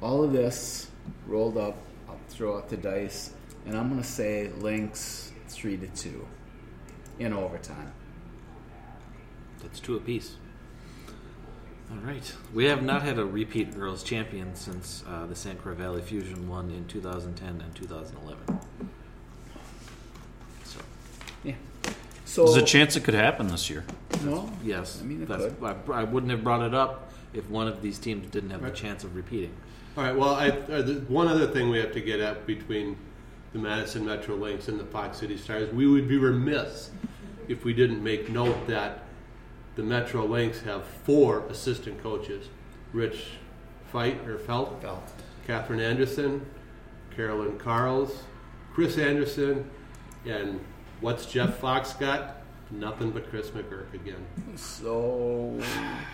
[0.00, 0.90] All of this
[1.26, 1.76] rolled up.
[2.08, 3.32] I'll throw out the dice,
[3.66, 6.26] and I'm going to say Lynx three to two
[7.18, 7.92] in overtime.
[9.62, 10.36] That's two apiece.
[11.90, 12.34] All right.
[12.52, 15.60] We have not had a repeat girls champion since uh, the St.
[15.60, 18.60] Croix Valley Fusion won in 2010 and 2011.
[20.64, 20.80] So,
[21.44, 21.54] Yeah.
[22.26, 23.84] So There's a chance it could happen this year.
[24.22, 24.50] No.
[24.62, 25.90] yes, I mean, it that's, could.
[25.90, 28.72] I, I wouldn't have brought it up if one of these teams didn't have Right.
[28.74, 29.52] the chance of repeating.
[29.96, 30.14] All right.
[30.14, 32.96] Well, I, uh, the, one other thing we have to get at between
[33.54, 36.90] the Madison Metro Lynx and the Fox City Stars, we would be remiss
[37.48, 39.04] if we didn't make note that
[39.78, 42.48] the Metro Lynx have four assistant coaches:
[42.92, 43.26] Rich
[43.92, 45.04] Fight or Felt, Felt.
[45.46, 46.44] Catherine Anderson,
[47.14, 48.24] Carolyn Carls,
[48.74, 49.70] Chris Anderson,
[50.26, 50.58] and
[51.00, 52.42] what's Jeff Fox got?
[52.72, 54.26] Nothing but Chris McGurk again.
[54.56, 55.56] So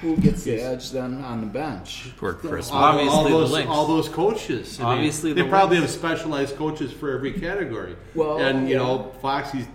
[0.03, 2.12] who gets the edge then on the bench?
[2.19, 2.71] Poor Chris.
[2.71, 3.71] all, Obviously all the those, Lynx.
[3.71, 4.79] all those coaches.
[4.79, 5.93] I mean, Obviously they the probably Lynx.
[5.95, 7.97] have specialized coaches for every category.
[8.15, 8.83] Well, and you yeah.
[8.83, 9.67] know, Fox, he's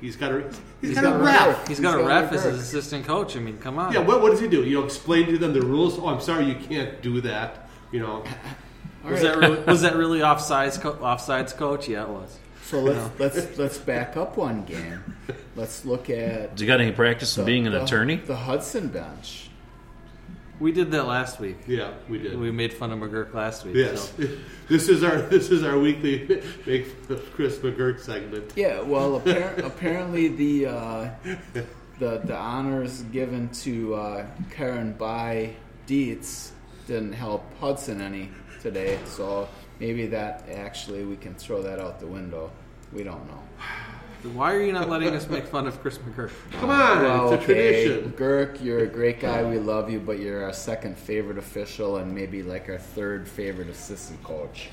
[0.00, 0.42] he's got a
[0.80, 1.46] he's He's got, got a a ref.
[1.58, 1.68] ref.
[1.68, 3.36] He's got He's a got ref as his assistant coach.
[3.36, 3.92] I mean, come on.
[3.92, 4.64] Yeah, what, what does he do?
[4.64, 5.98] You know, explain to them the rules.
[5.98, 7.68] Oh, I'm sorry, you can't do that.
[7.92, 8.24] You know,
[9.04, 9.22] was right.
[9.22, 11.88] that really, was that really offsides co- offsides coach?
[11.88, 12.38] Yeah, it was.
[12.64, 15.02] So let's let's let's back up one game.
[15.56, 18.16] Let's look at Do you got any practice in being an the- attorney?
[18.16, 19.49] The Hudson bench.
[20.60, 21.56] We did that last week.
[21.66, 22.38] yeah, we did.
[22.38, 23.76] We made fun of McGurk last week.
[23.76, 24.28] yes, so-
[24.68, 26.86] this is our this is our weekly make
[27.32, 28.52] Chris McGurk segment.
[28.56, 31.10] Yeah, well, appar- apparently the uh,
[31.98, 35.54] the the honors given to uh, Karen by
[35.86, 36.52] Dietz
[36.86, 38.30] didn't help Hudson any
[38.60, 38.98] today.
[39.06, 39.48] So
[39.78, 42.50] maybe that actually we can throw that out the window.
[42.92, 43.42] We don't know.
[44.22, 46.30] Why are you not letting us make fun of Chris McGurk?
[46.52, 48.12] Come on, well, it's a okay, tradition.
[48.12, 49.42] Girk, you're a great guy.
[49.42, 53.68] We love you, but you're our second favorite official and maybe like our third favorite
[53.68, 54.68] assistant coach.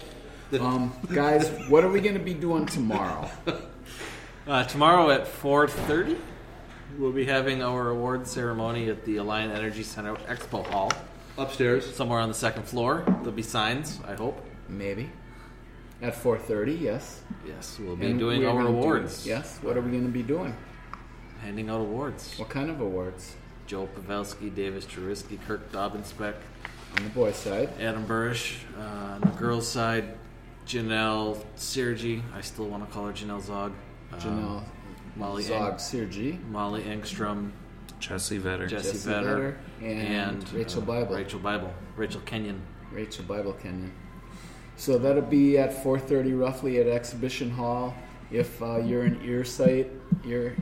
[0.60, 3.30] Um, guys, what are we going to be doing tomorrow?
[4.48, 6.18] Uh, tomorrow at 4.30,
[6.98, 10.90] we'll be having our award ceremony at the Alliant Energy Center Expo Hall.
[11.38, 11.94] Upstairs.
[11.94, 13.04] Somewhere on the second floor.
[13.06, 14.42] There'll be signs, I hope.
[14.70, 15.12] Maybe
[16.02, 16.80] at 4:30.
[16.80, 17.22] Yes.
[17.46, 19.26] Yes, we'll be And doing our gonna do- awards.
[19.26, 19.60] yes.
[19.62, 20.56] What are we going to be doing?
[21.42, 22.38] Handing out awards.
[22.38, 23.36] What kind of awards?
[23.68, 26.36] Joe Pavelski, Davis Cheriski, Kirk Dobbinspec,
[26.98, 28.60] On the boys' side, Adam Burish.
[28.78, 28.82] Uh,
[29.16, 30.18] on the girls' side,
[30.66, 32.24] Janelle Sergi.
[32.36, 33.74] I still want to call her Janelle Zaugg.
[34.12, 34.64] Uh, Janelle
[35.16, 37.52] Molly Zaugg, Eng- Sergi, Molly Engstrom,
[38.00, 38.68] Jessie Vetter.
[38.70, 41.16] Jessie, Jessie Vetter, Vetter, and Rachel uh, Bible.
[41.16, 41.74] Rachel Bible.
[41.98, 42.62] Rachel Kenyon.
[42.92, 43.92] Rachel Bible Kenyon.
[44.78, 47.96] So that'll be at 4:30 roughly at Exhibition Hall.
[48.30, 49.92] If uh, you're in ear sight,
[50.26, 50.56] ear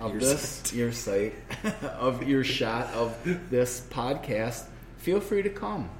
[0.00, 0.74] of Ear this sight.
[0.74, 1.34] ear sight
[1.82, 3.14] of earshot of
[3.50, 4.64] this podcast,
[4.96, 5.90] feel free to come.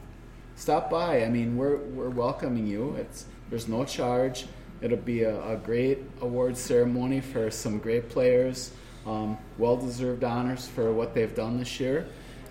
[0.56, 1.24] Stop by.
[1.24, 2.94] I mean, we're we're welcoming you.
[2.94, 4.46] It's there's no charge.
[4.80, 8.70] It'll be a, a great award ceremony for some great players.
[9.06, 12.06] Um, well-deserved honors for what they've done this year,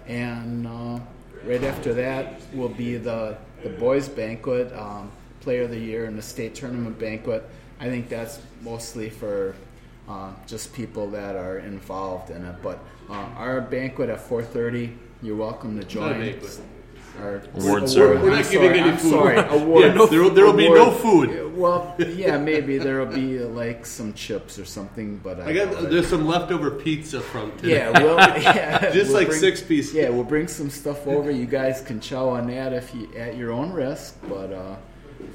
[0.08, 1.00] and uh,
[1.44, 6.18] right after that will be the the boys banquet, um, player of the year, and
[6.18, 7.48] the state tournament banquet.
[7.80, 9.56] I think that's mostly for
[10.08, 12.56] uh, just people that are involved in it.
[12.62, 12.80] But
[13.10, 16.22] uh, our banquet at 4:30, you're welcome to join.
[17.18, 17.52] Banquet.
[17.56, 18.22] Our Award ceremony.
[18.22, 19.12] We're I'm not giving sorry, any I'm food.
[19.12, 19.36] sorry.
[19.88, 21.56] Yeah, no- there will- there will be no food.
[21.58, 25.54] Well, yeah, maybe there will be uh, like some chips or something, but I, I
[25.54, 25.90] doubt got it.
[25.90, 27.78] there's some leftover pizza from today.
[27.78, 29.94] Yeah, we'll, yeah, Just we'll like bring- six pieces.
[29.96, 31.32] Yeah, we'll bring some stuff over.
[31.32, 34.16] You guys can chow on that if you at your own risk.
[34.30, 34.76] But uh,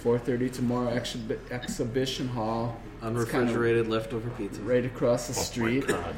[0.05, 2.77] 4:30 tomorrow, exhibi- exhibition hall.
[3.03, 3.21] It's kinda
[3.53, 4.61] Unrefrigerated leftover pizza.
[4.63, 5.89] right across Oh the street.
[5.89, 6.15] God.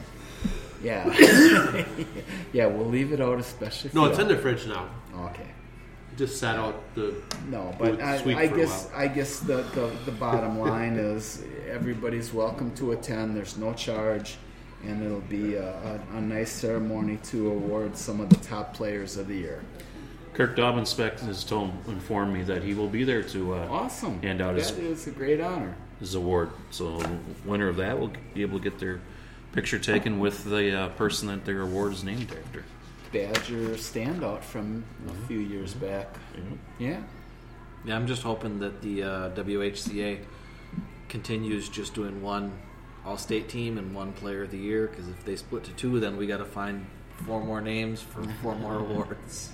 [0.85, 1.85] Yeah,
[2.53, 3.91] yeah, we'll leave it out, especially.
[3.95, 4.89] No, for it's in the fridge now.
[5.31, 5.47] Okay.
[6.17, 7.15] Just sat out the.
[7.49, 9.01] No, but I, sweet I for a guess while.
[9.01, 13.35] I guess the, the, the bottom line is everybody's welcome to attend.
[13.35, 14.37] There's no charge,
[14.85, 15.71] and it'll be a,
[16.13, 19.65] a, a nice ceremony to award some of the top players of the year.
[20.35, 24.21] Kirk Dobbinspec has told informed me that he will be there to uh, Awesome.
[24.21, 25.75] hand out his, That is a great honor.
[26.01, 26.51] his award.
[26.71, 27.01] So
[27.45, 29.01] winner of that will be able to get their
[29.55, 32.65] picture taken with the uh, person that their award is named after.
[33.13, 36.09] Badger standout from a few years back.
[36.79, 37.01] Yeah.
[37.85, 40.19] Yeah, I'm just hoping that the uh, WHCA
[41.09, 42.59] continues just doing one
[43.07, 44.89] All-State team and one Player of the Year.
[44.89, 46.85] Because if they split to two, then we got to find
[47.25, 49.53] four more names for four more awards.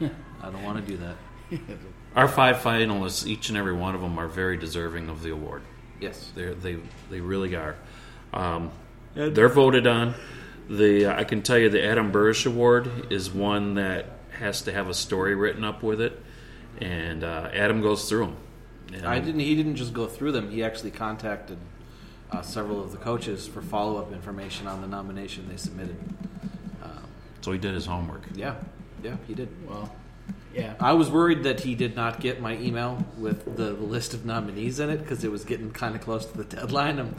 [0.00, 1.16] I don't want to do that.
[2.16, 5.62] Our five finalists, each and every one of them, are very deserving of the award.
[6.00, 6.32] Yes.
[6.34, 7.76] They're, they they really are.
[8.36, 8.70] Um,
[9.14, 10.14] they're voted on.
[10.68, 14.88] The I can tell you the Adam Burish Award is one that has to have
[14.88, 16.20] a story written up with it,
[16.78, 18.36] and uh, Adam goes through them.
[18.92, 19.40] And I didn't.
[19.40, 20.50] He didn't just go through them.
[20.50, 21.58] He actually contacted
[22.30, 25.96] uh, several of the coaches for follow-up information on the nomination they submitted.
[27.42, 28.22] So he did his homework.
[28.34, 28.56] Yeah,
[29.04, 29.48] yeah, he did.
[29.68, 29.94] Well,
[30.54, 30.74] yeah.
[30.80, 34.80] I was worried that he did not get my email with the, list of nominees
[34.80, 36.98] in it because it was getting kind of close to the deadline.
[36.98, 37.14] I'm,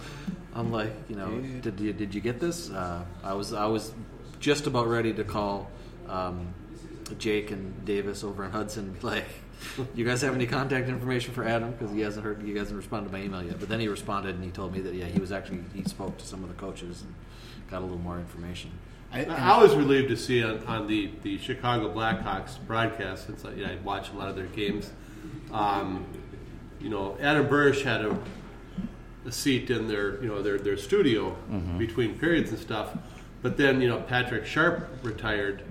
[0.53, 2.69] I'm like, you know, did you did you get this?
[2.69, 3.93] Uh, I was I was
[4.39, 5.69] just about ready to call
[6.07, 6.53] um,
[7.17, 9.25] Jake and Davis over in Hudson, like,
[9.95, 12.77] you guys have any contact information for Adam because he hasn't heard, you guys haven't
[12.77, 13.59] responded to my email yet.
[13.59, 16.17] But then he responded and he told me that yeah, he was actually he spoke
[16.19, 17.13] to some of the coaches and
[17.69, 18.71] got a little more information.
[19.11, 23.51] I, I was relieved to see on, on the, the Chicago Blackhawks broadcast since I,
[23.53, 24.91] you know, I watch a lot of their games.
[25.51, 26.05] Um,
[26.81, 28.17] you know, Adam Burish had a,
[29.25, 31.35] a seat in their you know their their studio
[31.77, 32.95] between periods and stuff.
[33.41, 35.63] But then you know Patrick Sharp retired,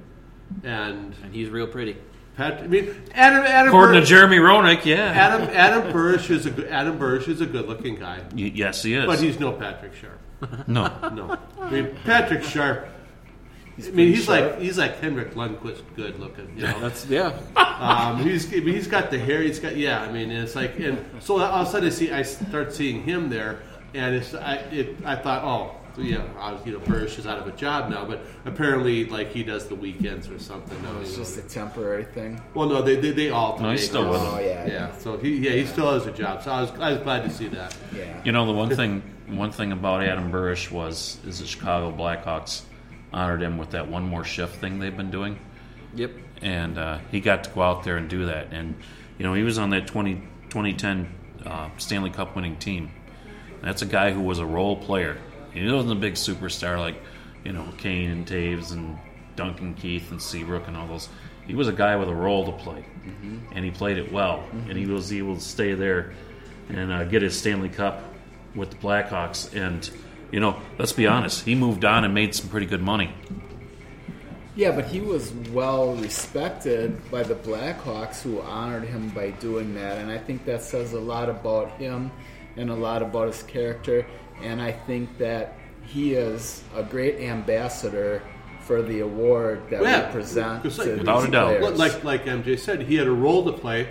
[0.65, 1.97] and And he's real pretty.
[2.37, 2.63] Pat.
[2.63, 6.69] I mean Adam Adam According to Jeremy Roenick, yeah, Adam Adam Burish is a good-
[6.69, 9.07] Adam Burish is a good looking guy, Y- yes, he is.
[9.07, 10.69] but he's no Patrick Sharp.
[10.69, 12.89] no, No, I mean Patrick Sharp.
[13.79, 16.51] I mean, he's like he's like Henrik Lundqvist, good looking.
[16.57, 17.39] You know, That's yeah.
[17.57, 19.43] um, he's I mean, he's got the hair.
[19.43, 20.01] He's got yeah.
[20.01, 23.03] I mean, it's like and so all of a sudden I see I start seeing
[23.03, 23.61] him there,
[23.93, 27.39] and it's I it, I thought oh yeah I was you know Burish is out
[27.39, 30.81] of a job now, but apparently like he does the weekends or something.
[30.83, 31.25] No, it's you know.
[31.25, 32.41] just a temporary thing.
[32.55, 34.67] well, no, they they, they all No, he's still with Oh, yeah.
[34.67, 36.43] Yeah, so he yeah he still has a job.
[36.43, 37.77] So I was I was glad to see that.
[37.95, 38.23] Yeah.
[38.25, 42.63] You know the one thing one thing about Adam Burish was is the Chicago Blackhawks
[43.13, 45.39] honored him with that one more shift thing they've been doing,
[45.95, 46.13] Yep.
[46.43, 48.49] and uh, he got to go out there and do that.
[48.53, 48.75] And
[49.19, 50.15] you know he was on that 20,
[50.51, 51.09] 2010
[51.47, 52.91] uh, Stanley Cup winning team.
[53.63, 55.17] That's a guy who was a role player.
[55.53, 57.01] He wasn't a big superstar like
[57.45, 58.99] you know Kane and Toews and
[59.37, 61.09] Duncan Keith and Seabrook and all those.
[61.47, 62.85] He was a guy with a role to play,
[63.53, 64.43] and he played it well.
[64.53, 66.13] And he was able to stay there
[66.69, 68.03] and uh, get his Stanley Cup
[68.57, 69.55] with the Blackhawks.
[69.55, 69.89] And
[70.33, 73.13] you know, let's be honest, he moved on and made some pretty good money.
[74.55, 79.99] Yeah, but he was well respected by the Blackhawks who honored him by doing that.
[79.99, 82.11] And I think that says a lot about him
[82.57, 84.07] and a lot about his character.
[84.43, 88.23] And I think that he is a great ambassador
[88.63, 91.59] for the award that Yeah, we present because to like- these Without a doubt.
[91.61, 91.79] players.
[91.79, 93.89] Like like MJ said, he had a role to play,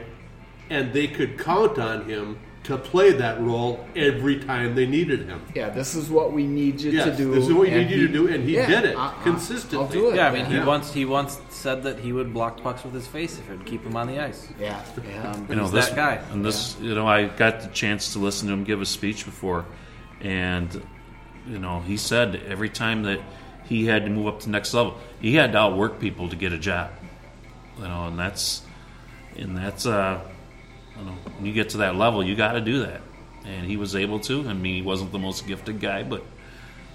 [0.72, 5.42] and they could count on him to play that role every time they needed him.
[5.56, 7.32] yeah, this is what we need you Yes, to do.
[7.34, 9.08] this is what you and need you to do, and he yeah, did it I-
[9.20, 9.86] I- consistently.
[9.86, 10.16] I'll do it.
[10.16, 13.08] Yeah, I mean, he once he once said that he would block pucks with his
[13.08, 14.48] face if it would keep him on the ice.
[14.60, 15.32] Yeah, yeah.
[15.32, 16.22] Um, you know this that guy.
[16.32, 19.26] and this you know I got the chance to listen to him give a speech
[19.26, 19.66] before
[20.22, 20.82] and
[21.48, 23.20] you know he said every time that
[23.66, 26.36] he had to move up to the next level he had to outwork people to
[26.36, 26.90] get a job
[27.78, 28.62] you know and that's
[29.38, 30.20] and that's uh
[30.99, 33.01] you know when you get to that level you got to do that
[33.45, 36.23] and he was able to I mean he wasn't the most gifted guy but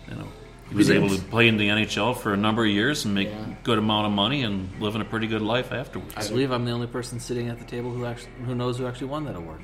[0.09, 0.27] you know
[0.69, 3.29] he was able to play in the NHL for a number of years and make
[3.29, 3.45] Yeah.
[3.65, 6.15] good amount of money and living a pretty good life afterwards.
[6.17, 8.87] I believe I'm the only person sitting at the table who actually who knows who
[8.87, 9.61] actually won that award.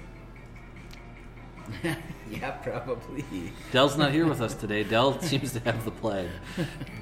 [2.30, 3.24] yeah, probably.
[3.72, 4.82] Dell's not here with us today.
[4.84, 6.28] Dell seems to have the plague.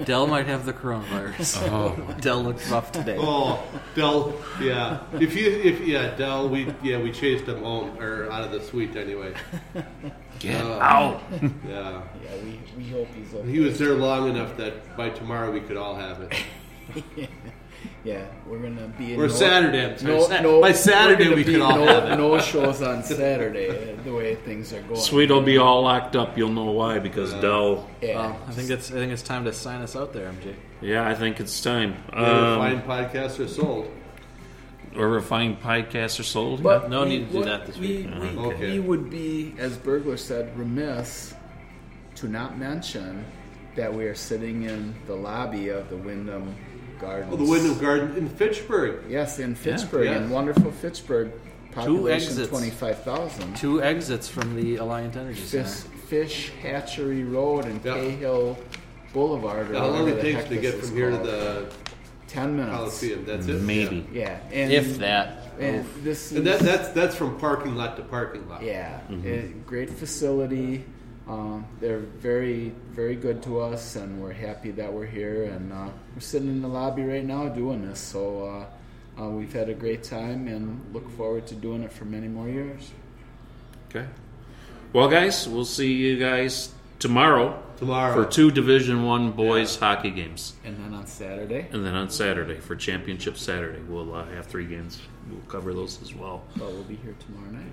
[0.05, 1.63] Dell might have the coronavirus.
[1.75, 1.97] Oh.
[2.21, 3.17] Dell looks rough today.
[3.19, 3.63] Oh,
[3.95, 5.01] Dell, yeah.
[5.15, 8.61] If you, if yeah, Dell, we yeah we chased him home or out of the
[8.63, 9.35] suite anyway.
[10.41, 11.23] Get Uh, out!
[11.31, 12.03] Yeah, Yeah,
[12.45, 13.49] we, we hope he's okay.
[13.51, 17.29] he was there long enough that by tomorrow we could all have it.
[18.05, 19.83] Yeah, we're gonna be in Or no, Saturday.
[19.93, 20.13] I'm sorry.
[20.13, 22.17] No, Sa- no, by Saturday we're gonna we be could all no, have it.
[22.19, 23.95] no shows on Saturday.
[23.95, 25.01] uh, The way things are going.
[25.01, 26.37] Sweet will be all locked up.
[26.37, 27.89] You'll know why because Dell.
[28.03, 30.55] Yeah, Well, I think it's I think it's time to sign us out there, MJ.
[30.83, 31.95] Yeah, I think it's time.
[32.13, 33.89] Maybe Um, fine podcasts are sold.
[34.95, 36.63] or refined podcasts are sold.
[36.63, 38.07] But No we need to do that this we, week.
[38.21, 38.73] We, Okay.
[38.73, 41.33] we would be, as Burglar said, remiss
[42.17, 43.25] to not mention
[43.77, 46.55] that we are sitting in the lobby of the Wyndham
[46.99, 47.33] Gardens.
[47.33, 49.05] Oh, the Wyndham Garden in Fitchburg.
[49.09, 50.16] Yes, in Fitchburg, yeah.
[50.19, 51.33] in wonderful Fitchburg.
[51.73, 52.49] Population exits.
[52.49, 53.57] twenty-five thousand.
[53.57, 55.97] Two exits from the Alliant Energy Fish, Center.
[56.07, 57.95] Fish Hatchery Road and Yeah.
[57.95, 58.57] Cahill
[59.12, 59.71] Boulevard.
[59.71, 61.66] Or How long whatever it the takes to get from here to the
[62.29, 62.77] ten minutes.
[62.77, 63.25] Coliseum?
[63.25, 63.61] That's it.
[63.62, 64.07] Maybe.
[64.12, 65.41] Yeah, and If that.
[65.59, 68.62] And this is And that, that's that's from parking lot to parking lot.
[68.62, 69.62] Yeah, Mm-hmm.
[69.66, 70.85] great facility.
[71.27, 75.45] Um, they're very, very good to us, and we're happy that we're here.
[75.45, 77.99] And uh, we're sitting in the lobby right now doing this.
[77.99, 78.67] So
[79.19, 82.29] uh, uh, we've had a great time, and look forward to doing it for many
[82.29, 82.91] more years.
[83.89, 84.07] Okay.
[84.93, 88.15] Well, guys, we'll see you guys tomorrow Tomorrow.
[88.25, 92.61] for two Division One boys hockey games, And then on Saturday, and then on Saturday
[92.61, 95.01] for Championship Saturday, we'll uh, have three games.
[95.31, 96.45] We'll cover those as well.
[96.57, 97.73] but we'll be here tomorrow night.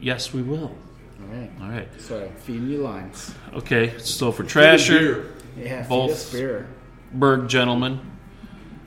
[0.00, 0.76] Yes, we will.
[1.20, 1.50] All right.
[1.60, 1.88] All right.
[2.00, 3.34] So feeding you lines.
[3.54, 3.94] Okay.
[3.98, 5.30] So for Trasher.
[5.56, 6.32] Yeah, Both.
[6.32, 6.68] beer.
[7.12, 8.00] Berg gentlemen,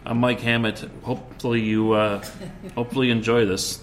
[0.06, 0.80] I'm Mike Hammett.
[1.04, 2.22] Hopefully you, uh,
[2.76, 3.80] hopefully you enjoy this.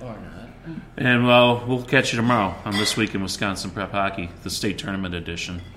[0.00, 0.48] Or not.
[0.96, 4.78] And well, we'll catch you tomorrow on this week in Wisconsin Prep Hockey, the state
[4.78, 5.62] tournament edition.